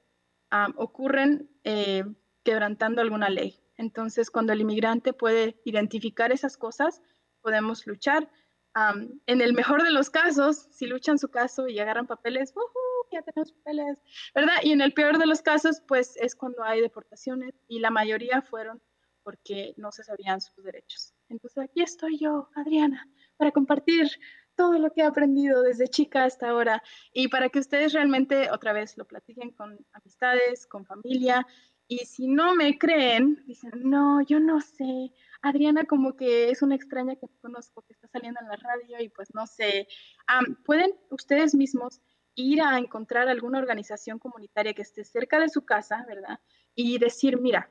ocurren 0.76 1.50
eh, 1.64 2.04
quebrantando 2.42 3.00
alguna 3.00 3.28
ley. 3.28 3.60
Entonces, 3.76 4.30
cuando 4.30 4.52
el 4.52 4.60
inmigrante 4.60 5.12
puede 5.12 5.60
identificar 5.64 6.32
esas 6.32 6.56
cosas, 6.56 7.02
podemos 7.40 7.86
luchar. 7.86 8.30
En 8.74 9.40
el 9.40 9.52
mejor 9.52 9.82
de 9.82 9.90
los 9.90 10.10
casos, 10.10 10.68
si 10.70 10.86
luchan 10.86 11.18
su 11.18 11.28
caso 11.28 11.68
y 11.68 11.78
agarran 11.78 12.06
papeles, 12.06 12.52
ya 13.12 13.22
tenemos 13.22 13.52
papeles, 13.52 13.98
¿verdad? 14.34 14.54
Y 14.62 14.72
en 14.72 14.80
el 14.80 14.92
peor 14.92 15.18
de 15.18 15.26
los 15.26 15.42
casos, 15.42 15.80
pues 15.86 16.16
es 16.16 16.34
cuando 16.34 16.64
hay 16.64 16.80
deportaciones 16.80 17.54
y 17.68 17.78
la 17.78 17.90
mayoría 17.90 18.42
fueron 18.42 18.82
porque 19.22 19.74
no 19.76 19.90
se 19.90 20.04
sabían 20.04 20.40
sus 20.40 20.62
derechos. 20.64 21.14
Entonces 21.28 21.64
aquí 21.64 21.82
estoy 21.82 22.18
yo, 22.18 22.50
Adriana, 22.54 23.08
para 23.36 23.52
compartir 23.52 24.10
todo 24.54 24.78
lo 24.78 24.92
que 24.92 25.00
he 25.00 25.04
aprendido 25.04 25.62
desde 25.62 25.88
chica 25.88 26.24
hasta 26.24 26.50
ahora 26.50 26.82
y 27.12 27.28
para 27.28 27.48
que 27.48 27.58
ustedes 27.58 27.92
realmente 27.92 28.50
otra 28.50 28.72
vez 28.72 28.96
lo 28.96 29.06
platiquen 29.06 29.50
con 29.50 29.78
amistades, 29.92 30.66
con 30.66 30.84
familia. 30.84 31.46
Y 31.88 31.98
si 31.98 32.28
no 32.28 32.54
me 32.54 32.78
creen, 32.78 33.42
dicen, 33.46 33.72
no, 33.74 34.22
yo 34.22 34.40
no 34.40 34.60
sé. 34.60 35.12
Adriana 35.44 35.84
como 35.84 36.16
que 36.16 36.50
es 36.50 36.62
una 36.62 36.74
extraña 36.74 37.16
que 37.16 37.26
conozco, 37.42 37.82
que 37.82 37.92
está 37.92 38.08
saliendo 38.08 38.40
en 38.40 38.48
la 38.48 38.56
radio 38.56 38.98
y 38.98 39.10
pues 39.10 39.28
no 39.34 39.46
sé. 39.46 39.86
pueden 40.64 40.92
ustedes 41.10 41.54
mismos 41.54 42.00
ir 42.34 42.62
a 42.62 42.78
encontrar 42.78 43.28
alguna 43.28 43.58
organización 43.58 44.18
comunitaria 44.18 44.72
que 44.72 44.82
esté 44.82 45.04
cerca 45.04 45.38
de 45.38 45.50
su 45.50 45.64
casa, 45.64 46.04
¿verdad? 46.08 46.40
Y 46.74 46.98
decir, 46.98 47.38
mira, 47.38 47.70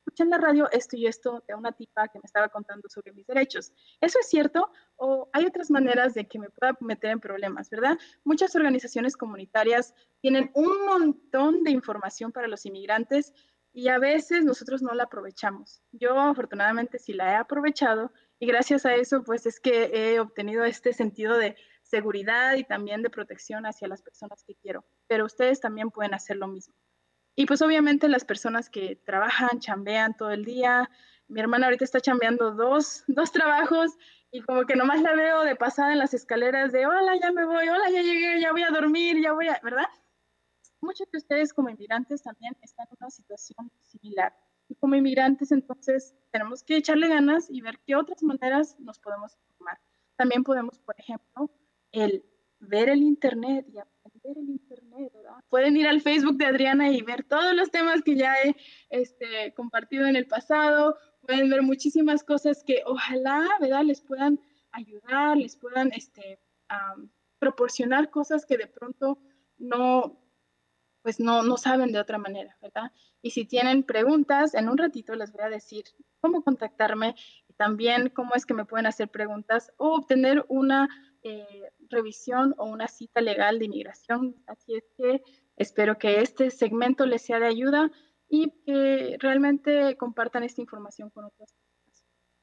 escuché 0.00 0.24
en 0.24 0.30
la 0.30 0.38
radio 0.38 0.68
esto 0.72 0.96
y 0.96 1.06
esto 1.06 1.44
de 1.46 1.54
una 1.54 1.72
tipa 1.72 2.08
que 2.08 2.18
me 2.18 2.26
estaba 2.26 2.48
contando 2.48 2.88
sobre 2.88 3.12
mis 3.12 3.26
derechos. 3.26 3.72
¿Eso 4.00 4.18
es 4.18 4.28
cierto? 4.28 4.70
¿O 4.96 5.28
hay 5.32 5.46
otras 5.46 5.70
maneras 5.70 6.14
de 6.14 6.26
que 6.26 6.40
me 6.40 6.50
pueda 6.50 6.76
meter 6.80 7.12
en 7.12 7.20
problemas, 7.20 7.70
verdad? 7.70 7.96
Muchas 8.24 8.56
organizaciones 8.56 9.16
comunitarias 9.16 9.94
tienen 10.20 10.50
un 10.54 10.86
montón 10.86 11.62
de 11.62 11.70
información 11.70 12.32
para 12.32 12.48
los 12.48 12.66
inmigrantes 12.66 13.32
y 13.76 13.88
a 13.88 13.98
veces 13.98 14.42
nosotros 14.42 14.80
no 14.80 14.94
la 14.94 15.02
aprovechamos. 15.02 15.82
Yo 15.92 16.18
afortunadamente 16.18 16.98
sí 16.98 17.12
la 17.12 17.32
he 17.32 17.34
aprovechado 17.34 18.10
y 18.38 18.46
gracias 18.46 18.86
a 18.86 18.94
eso 18.94 19.22
pues 19.22 19.44
es 19.44 19.60
que 19.60 19.90
he 19.92 20.18
obtenido 20.18 20.64
este 20.64 20.94
sentido 20.94 21.36
de 21.36 21.56
seguridad 21.82 22.54
y 22.54 22.64
también 22.64 23.02
de 23.02 23.10
protección 23.10 23.66
hacia 23.66 23.86
las 23.86 24.00
personas 24.00 24.42
que 24.44 24.54
quiero. 24.54 24.86
Pero 25.08 25.26
ustedes 25.26 25.60
también 25.60 25.90
pueden 25.90 26.14
hacer 26.14 26.38
lo 26.38 26.48
mismo. 26.48 26.74
Y 27.34 27.44
pues 27.44 27.60
obviamente 27.60 28.08
las 28.08 28.24
personas 28.24 28.70
que 28.70 28.96
trabajan, 29.04 29.60
chambean 29.60 30.16
todo 30.16 30.30
el 30.30 30.46
día. 30.46 30.88
Mi 31.28 31.40
hermana 31.40 31.66
ahorita 31.66 31.84
está 31.84 32.00
chambeando 32.00 32.52
dos, 32.52 33.04
dos 33.08 33.30
trabajos 33.30 33.90
y 34.30 34.40
como 34.40 34.64
que 34.64 34.74
nomás 34.74 35.02
la 35.02 35.14
veo 35.14 35.42
de 35.42 35.54
pasada 35.54 35.92
en 35.92 35.98
las 35.98 36.14
escaleras 36.14 36.72
de, 36.72 36.86
hola, 36.86 37.12
ya 37.20 37.30
me 37.30 37.44
voy, 37.44 37.68
hola, 37.68 37.90
ya 37.90 38.00
llegué, 38.00 38.40
ya 38.40 38.52
voy 38.52 38.62
a 38.62 38.70
dormir, 38.70 39.20
ya 39.22 39.34
voy 39.34 39.48
a, 39.48 39.60
¿verdad? 39.62 39.88
Muchos 40.86 41.10
de 41.10 41.18
ustedes 41.18 41.52
como 41.52 41.68
inmigrantes 41.68 42.22
también 42.22 42.56
están 42.62 42.86
en 42.88 42.96
una 43.00 43.10
situación 43.10 43.72
similar. 43.82 44.32
Y 44.68 44.76
como 44.76 44.94
inmigrantes 44.94 45.50
entonces 45.50 46.14
tenemos 46.30 46.62
que 46.62 46.76
echarle 46.76 47.08
ganas 47.08 47.50
y 47.50 47.60
ver 47.60 47.80
qué 47.84 47.96
otras 47.96 48.22
maneras 48.22 48.78
nos 48.78 49.00
podemos 49.00 49.36
informar. 49.36 49.80
También 50.14 50.44
podemos, 50.44 50.78
por 50.78 50.94
ejemplo, 50.98 51.50
el 51.90 52.24
ver 52.60 52.88
el 52.88 53.02
Internet 53.02 53.66
y 53.68 53.78
aprender 53.78 54.38
el 54.38 54.48
Internet, 54.48 55.12
¿verdad? 55.12 55.44
Pueden 55.48 55.76
ir 55.76 55.88
al 55.88 56.00
Facebook 56.00 56.36
de 56.36 56.46
Adriana 56.46 56.88
y 56.90 57.02
ver 57.02 57.24
todos 57.24 57.52
los 57.54 57.70
temas 57.72 58.02
que 58.02 58.14
ya 58.14 58.32
he 58.44 58.54
este, 58.90 59.52
compartido 59.54 60.06
en 60.06 60.14
el 60.14 60.28
pasado, 60.28 60.96
pueden 61.26 61.50
ver 61.50 61.62
muchísimas 61.62 62.22
cosas 62.22 62.62
que 62.62 62.82
ojalá, 62.86 63.44
¿verdad? 63.60 63.82
Les 63.82 64.00
puedan 64.00 64.40
ayudar, 64.70 65.36
les 65.36 65.56
puedan 65.56 65.92
este, 65.92 66.38
proporcionar 67.40 68.08
cosas 68.10 68.46
que 68.46 68.56
de 68.56 68.68
pronto 68.68 69.18
no, 69.58 70.25
pues 71.06 71.20
no, 71.20 71.44
no 71.44 71.56
saben 71.56 71.92
de 71.92 72.00
otra 72.00 72.18
manera, 72.18 72.58
¿verdad? 72.60 72.90
Y 73.22 73.30
si 73.30 73.44
tienen 73.44 73.84
preguntas, 73.84 74.54
en 74.54 74.68
un 74.68 74.76
ratito 74.76 75.14
les 75.14 75.30
voy 75.30 75.44
a 75.44 75.48
decir 75.48 75.84
cómo 76.20 76.42
contactarme 76.42 77.14
y 77.48 77.52
también 77.52 78.08
cómo 78.08 78.34
es 78.34 78.44
que 78.44 78.54
me 78.54 78.64
pueden 78.64 78.86
hacer 78.86 79.08
preguntas 79.08 79.70
o 79.76 79.94
obtener 79.94 80.44
una 80.48 80.88
eh, 81.22 81.70
revisión 81.90 82.56
o 82.58 82.64
una 82.64 82.88
cita 82.88 83.20
legal 83.20 83.60
de 83.60 83.66
inmigración. 83.66 84.34
Así 84.48 84.74
es 84.74 84.82
que 84.96 85.22
espero 85.56 85.96
que 85.96 86.22
este 86.22 86.50
segmento 86.50 87.06
les 87.06 87.22
sea 87.22 87.38
de 87.38 87.46
ayuda 87.46 87.92
y 88.28 88.50
que 88.64 89.16
realmente 89.20 89.96
compartan 89.96 90.42
esta 90.42 90.60
información 90.60 91.10
con 91.10 91.26
otras 91.26 91.52
personas. 91.52 91.65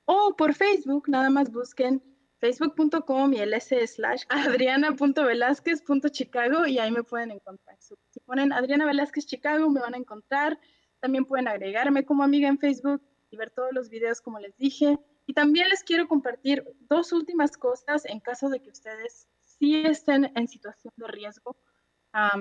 o 0.05 0.35
por 0.35 0.53
Facebook, 0.53 1.09
nada 1.09 1.29
más 1.29 1.51
busquen 1.51 2.01
facebook.com 2.39 3.33
y 3.33 3.37
ls 3.37 3.73
slash 3.95 4.23
adriana.velázquez.chicago 4.29 6.65
y 6.67 6.79
ahí 6.79 6.91
me 6.91 7.03
pueden 7.03 7.31
encontrar. 7.31 7.75
Si 7.79 7.95
ponen 8.21 8.53
Adriana 8.53 8.85
Velázquez 8.85 9.25
Chicago 9.25 9.69
me 9.69 9.81
van 9.81 9.95
a 9.95 9.97
encontrar. 9.97 10.59
También 10.99 11.25
pueden 11.25 11.47
agregarme 11.47 12.05
como 12.05 12.21
amiga 12.23 12.47
en 12.47 12.59
Facebook 12.59 13.01
y 13.29 13.37
ver 13.37 13.51
todos 13.51 13.69
los 13.71 13.89
videos 13.89 14.21
como 14.21 14.39
les 14.39 14.55
dije. 14.57 14.97
Y 15.27 15.33
también 15.33 15.69
les 15.69 15.83
quiero 15.83 16.07
compartir 16.07 16.63
dos 16.81 17.11
últimas 17.11 17.57
cosas 17.57 18.05
en 18.05 18.19
caso 18.19 18.47
de 18.49 18.61
que 18.61 18.69
ustedes 18.69 19.27
sí 19.41 19.77
estén 19.77 20.31
en 20.35 20.47
situación 20.47 20.93
de 20.97 21.07
riesgo, 21.07 21.57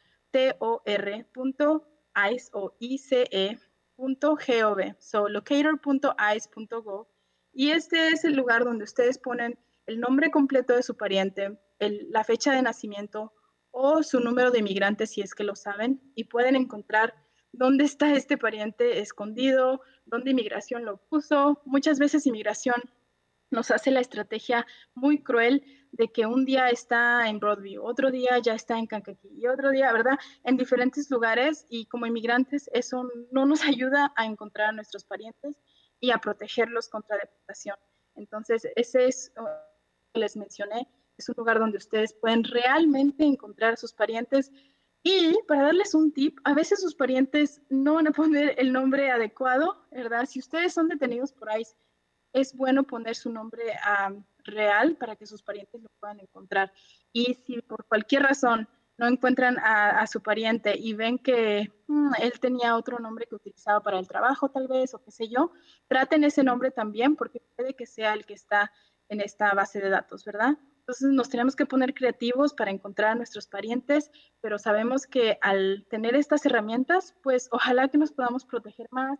ice 2.33 2.51
o 2.53 2.77
I-C-E 2.81 3.59
.gov, 3.99 4.95
so 4.99 5.29
locator.ice.gov. 5.29 7.07
Y 7.53 7.71
este 7.71 8.09
es 8.09 8.25
el 8.25 8.35
lugar 8.35 8.65
donde 8.65 8.85
ustedes 8.85 9.19
ponen 9.19 9.59
el 9.87 9.99
nombre 10.01 10.31
completo 10.31 10.75
de 10.75 10.83
su 10.83 10.97
pariente, 10.97 11.59
la 11.81 12.25
fecha 12.25 12.53
de 12.53 12.63
nacimiento 12.63 13.33
o 13.71 14.03
su 14.03 14.21
número 14.21 14.51
de 14.51 14.61
inmigrante 14.61 15.07
si 15.07 15.21
es 15.21 15.35
que 15.35 15.45
lo 15.45 15.57
saben 15.57 16.01
y 16.15 16.25
pueden 16.25 16.57
encontrar 16.57 17.15
dónde 17.53 17.85
está 17.85 18.13
este 18.15 18.37
pariente 18.39 19.01
escondido, 19.01 19.81
dónde 20.07 20.31
inmigración 20.31 20.85
lo 20.85 20.99
puso. 20.99 21.61
Muchas 21.65 21.99
veces 21.99 22.27
inmigración 22.27 22.77
nos 23.51 23.71
hace 23.71 23.91
la 23.91 24.01
estrategia 24.01 24.67
muy 24.95 25.23
cruel 25.23 25.65
de 25.93 26.09
que 26.09 26.27
un 26.27 26.45
día 26.45 26.69
está 26.69 27.29
en 27.29 27.39
Broadview, 27.39 27.83
otro 27.83 28.11
día 28.11 28.39
ya 28.39 28.55
está 28.55 28.79
en 28.79 28.87
Kankakee 28.87 29.33
y 29.37 29.47
otro 29.47 29.71
día, 29.71 29.93
¿verdad? 29.93 30.19
En 30.45 30.57
diferentes 30.57 31.11
lugares 31.11 31.67
y 31.69 31.87
como 31.87 32.07
inmigrantes 32.07 32.69
eso 32.73 33.09
no 33.33 33.47
nos 33.47 33.63
ayuda 33.65 34.13
a 34.17 34.27
encontrar 34.27 34.69
a 34.69 34.73
nuestros 34.73 35.05
parientes 35.05 35.59
y 36.01 36.11
a 36.11 36.19
protegerlos 36.19 36.89
contra 36.89 37.17
deportación. 37.17 37.77
Entonces, 38.15 38.67
ese 38.77 39.07
es, 39.07 39.33
oh, 39.37 39.49
les 40.15 40.37
mencioné, 40.37 40.89
es 41.17 41.29
un 41.29 41.35
lugar 41.37 41.59
donde 41.59 41.79
ustedes 41.79 42.15
pueden 42.15 42.45
realmente 42.45 43.25
encontrar 43.25 43.75
a 43.75 43.77
sus 43.77 43.93
parientes. 43.93 44.53
Y 45.03 45.37
para 45.47 45.63
darles 45.63 45.95
un 45.95 46.13
tip, 46.13 46.39
a 46.45 46.55
veces 46.55 46.81
sus 46.81 46.95
parientes 46.95 47.61
no 47.69 47.95
van 47.95 48.09
a 48.09 48.13
poner 48.13 48.55
el 48.59 48.73
nombre 48.73 49.11
adecuado, 49.11 49.87
¿verdad? 49.91 50.27
Si 50.27 50.39
ustedes 50.39 50.73
son 50.73 50.89
detenidos 50.89 51.33
por 51.33 51.49
ICE, 51.57 51.77
es 52.33 52.55
bueno 52.55 52.85
poner 52.85 53.15
su 53.15 53.31
nombre 53.33 53.63
real 54.45 54.97
para 54.97 55.17
que 55.17 55.27
sus 55.27 55.43
parientes 55.43 55.83
lo 55.83 55.89
puedan 56.01 56.21
encontrar. 56.21 56.73
Y 57.13 57.35
si 57.35 57.61
por 57.63 57.87
cualquier 57.87 58.23
razón 58.23 58.69
no 58.97 59.07
encuentran 59.07 59.59
a, 59.59 60.05
su 60.09 60.21
pariente 60.21 60.77
y 60.77 60.93
ven 60.93 61.19
que 61.19 61.73
mm, 61.87 62.13
él 62.21 62.33
tenía 62.41 62.77
otro 62.77 62.99
nombre 62.99 63.27
que 63.29 63.37
utilizaba 63.37 63.81
para 63.81 63.99
el 63.99 64.09
trabajo 64.09 64.51
tal 64.51 64.67
vez 64.67 64.93
o 64.93 65.03
qué 65.03 65.13
sé 65.13 65.29
yo, 65.29 65.53
traten 65.87 66.25
ese 66.25 66.43
nombre 66.43 66.73
también 66.73 67.15
porque 67.15 67.41
puede 67.57 67.75
que 67.75 67.87
sea 67.87 68.13
el 68.13 68.27
que 68.27 68.35
está 68.35 68.73
en 69.09 69.21
esta 69.21 69.53
base 69.55 69.81
de 69.81 69.89
datos, 69.89 70.25
¿verdad? 70.25 70.59
Entonces 70.81 71.11
nos 71.11 71.29
tenemos 71.29 71.55
que 71.55 71.67
poner 71.67 71.95
creativos 71.95 72.55
para 72.55 72.71
encontrar 72.71 73.13
a 73.13 73.15
nuestros 73.15 73.47
parientes, 73.47 74.11
pero 74.41 74.59
sabemos 74.59 75.07
que 75.07 75.39
al 75.43 75.87
tener 75.89 76.17
estas 76.17 76.45
herramientas, 76.47 77.15
pues 77.23 77.49
ojalá 77.53 77.89
que 77.89 77.99
nos 77.99 78.11
podamos 78.11 78.45
proteger 78.45 78.89
más. 78.91 79.19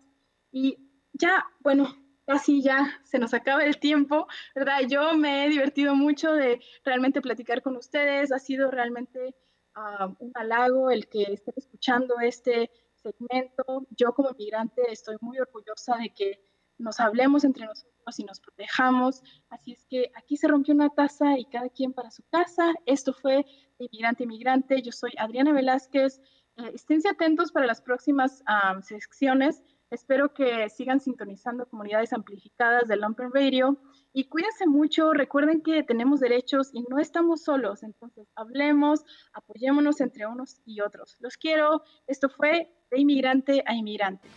Y 0.51 0.79
ya, 1.13 1.45
bueno, 1.61 1.95
casi 2.29 2.61
ya 2.61 3.01
se 3.05 3.19
nos 3.19 3.33
acaba 3.33 3.65
el 3.65 3.79
tiempo, 3.79 4.29
¿verdad? 4.55 4.81
Yo 4.87 5.15
me 5.15 5.47
he 5.47 5.49
divertido 5.49 5.95
mucho 5.95 6.31
de 6.35 6.61
realmente 6.85 7.23
platicar 7.23 7.63
con 7.63 7.75
ustedes, 7.75 8.33
ha 8.33 8.39
sido 8.39 8.71
realmente 8.71 9.35
ah, 9.75 10.15
un 10.19 10.31
halago 10.35 10.91
el 10.91 11.09
que 11.09 11.23
estén 11.23 11.55
escuchando 11.57 12.21
este 12.21 12.71
segmento. 12.97 13.87
Yo 13.97 14.13
como 14.13 14.31
inmigrante 14.31 14.83
estoy 14.93 15.17
muy 15.23 15.39
orgullosa 15.39 15.97
de 15.97 16.11
que 16.11 16.39
nos 16.77 17.01
hablemos 17.01 17.45
entre 17.45 17.65
nosotros 17.65 18.19
y 18.19 18.25
nos 18.25 18.41
protejamos. 18.41 19.23
Así 19.49 19.73
es 19.73 19.87
que 19.87 20.13
aquí 20.15 20.37
se 20.37 20.49
rompió 20.49 20.75
una 20.75 20.91
taza 20.91 21.39
y 21.39 21.47
cada 21.47 21.71
quien 21.71 21.95
para 21.95 22.11
su 22.11 22.23
casa. 22.31 22.75
Esto 22.85 23.15
fue 23.15 23.47
Inmigrante 23.79 24.25
Inmigrante. 24.25 24.83
Yo 24.83 24.93
soy 24.93 25.13
Adriana 25.17 25.55
Velázquez. 25.55 26.21
Eh, 26.59 26.73
esténse 26.75 27.09
atentos 27.09 27.53
para 27.53 27.65
las 27.65 27.81
próximas 27.81 28.45
secciones. 28.83 29.63
Espero 29.91 30.35
que 30.35 30.69
sigan 30.69 31.01
sintonizando 31.01 31.67
comunidades 31.67 32.13
amplificadas 32.13 32.89
de 32.89 32.97
Lumpen 32.97 33.31
Radio 33.33 33.79
y 34.13 34.25
cuídense 34.29 34.67
mucho. 34.67 35.15
Recuerden 35.15 35.63
que 35.63 35.83
tenemos 35.83 36.21
derechos 36.21 36.69
y 36.75 36.83
no 36.91 36.99
estamos 36.99 37.43
solos. 37.43 37.83
Entonces, 37.83 38.29
hablemos, 38.37 39.05
apoyémonos 39.33 40.03
entre 40.03 40.27
unos 40.27 40.61
y 40.67 40.83
otros. 40.83 41.17
Los 41.21 41.39
quiero. 41.39 41.83
Esto 42.07 42.29
fue 42.29 42.71
de 42.91 43.01
inmigrante 43.01 43.63
a 43.67 43.75
inmigrante. 43.75 44.29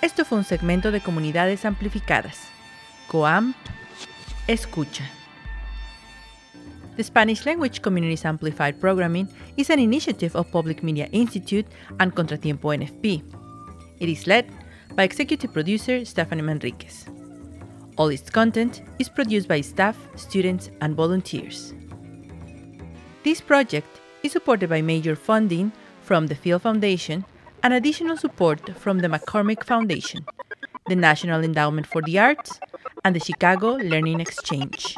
Esto 0.00 0.24
fue 0.24 0.38
un 0.38 0.44
segmento 0.44 0.90
de 0.90 1.00
Comunidades 1.00 1.64
Amplificadas. 1.66 2.48
COAM 3.08 3.54
Escucha. 4.48 5.04
The 6.96 7.04
Spanish 7.04 7.44
Language 7.46 7.80
Communities 7.80 8.24
Amplified 8.24 8.76
Programming 8.80 9.28
is 9.56 9.70
an 9.70 9.78
initiative 9.78 10.34
of 10.36 10.50
Public 10.50 10.82
Media 10.82 11.08
Institute 11.12 11.66
and 11.98 12.12
Contratiempo 12.12 12.72
NFP. 12.74 13.41
It 14.02 14.08
is 14.08 14.26
led 14.26 14.46
by 14.96 15.04
executive 15.04 15.52
producer 15.52 16.04
Stephanie 16.04 16.42
Manriquez. 16.42 17.06
All 17.96 18.08
its 18.08 18.28
content 18.28 18.82
is 18.98 19.08
produced 19.08 19.46
by 19.46 19.60
staff, 19.60 19.96
students, 20.16 20.70
and 20.80 20.96
volunteers. 20.96 21.72
This 23.22 23.40
project 23.40 24.00
is 24.24 24.32
supported 24.32 24.68
by 24.68 24.82
major 24.82 25.14
funding 25.14 25.70
from 26.00 26.26
the 26.26 26.34
Field 26.34 26.62
Foundation 26.62 27.24
and 27.62 27.72
additional 27.72 28.16
support 28.16 28.76
from 28.76 28.98
the 28.98 29.06
McCormick 29.06 29.62
Foundation, 29.62 30.26
the 30.88 30.96
National 30.96 31.44
Endowment 31.44 31.86
for 31.86 32.02
the 32.02 32.18
Arts, 32.18 32.58
and 33.04 33.14
the 33.14 33.20
Chicago 33.20 33.74
Learning 33.74 34.18
Exchange. 34.18 34.96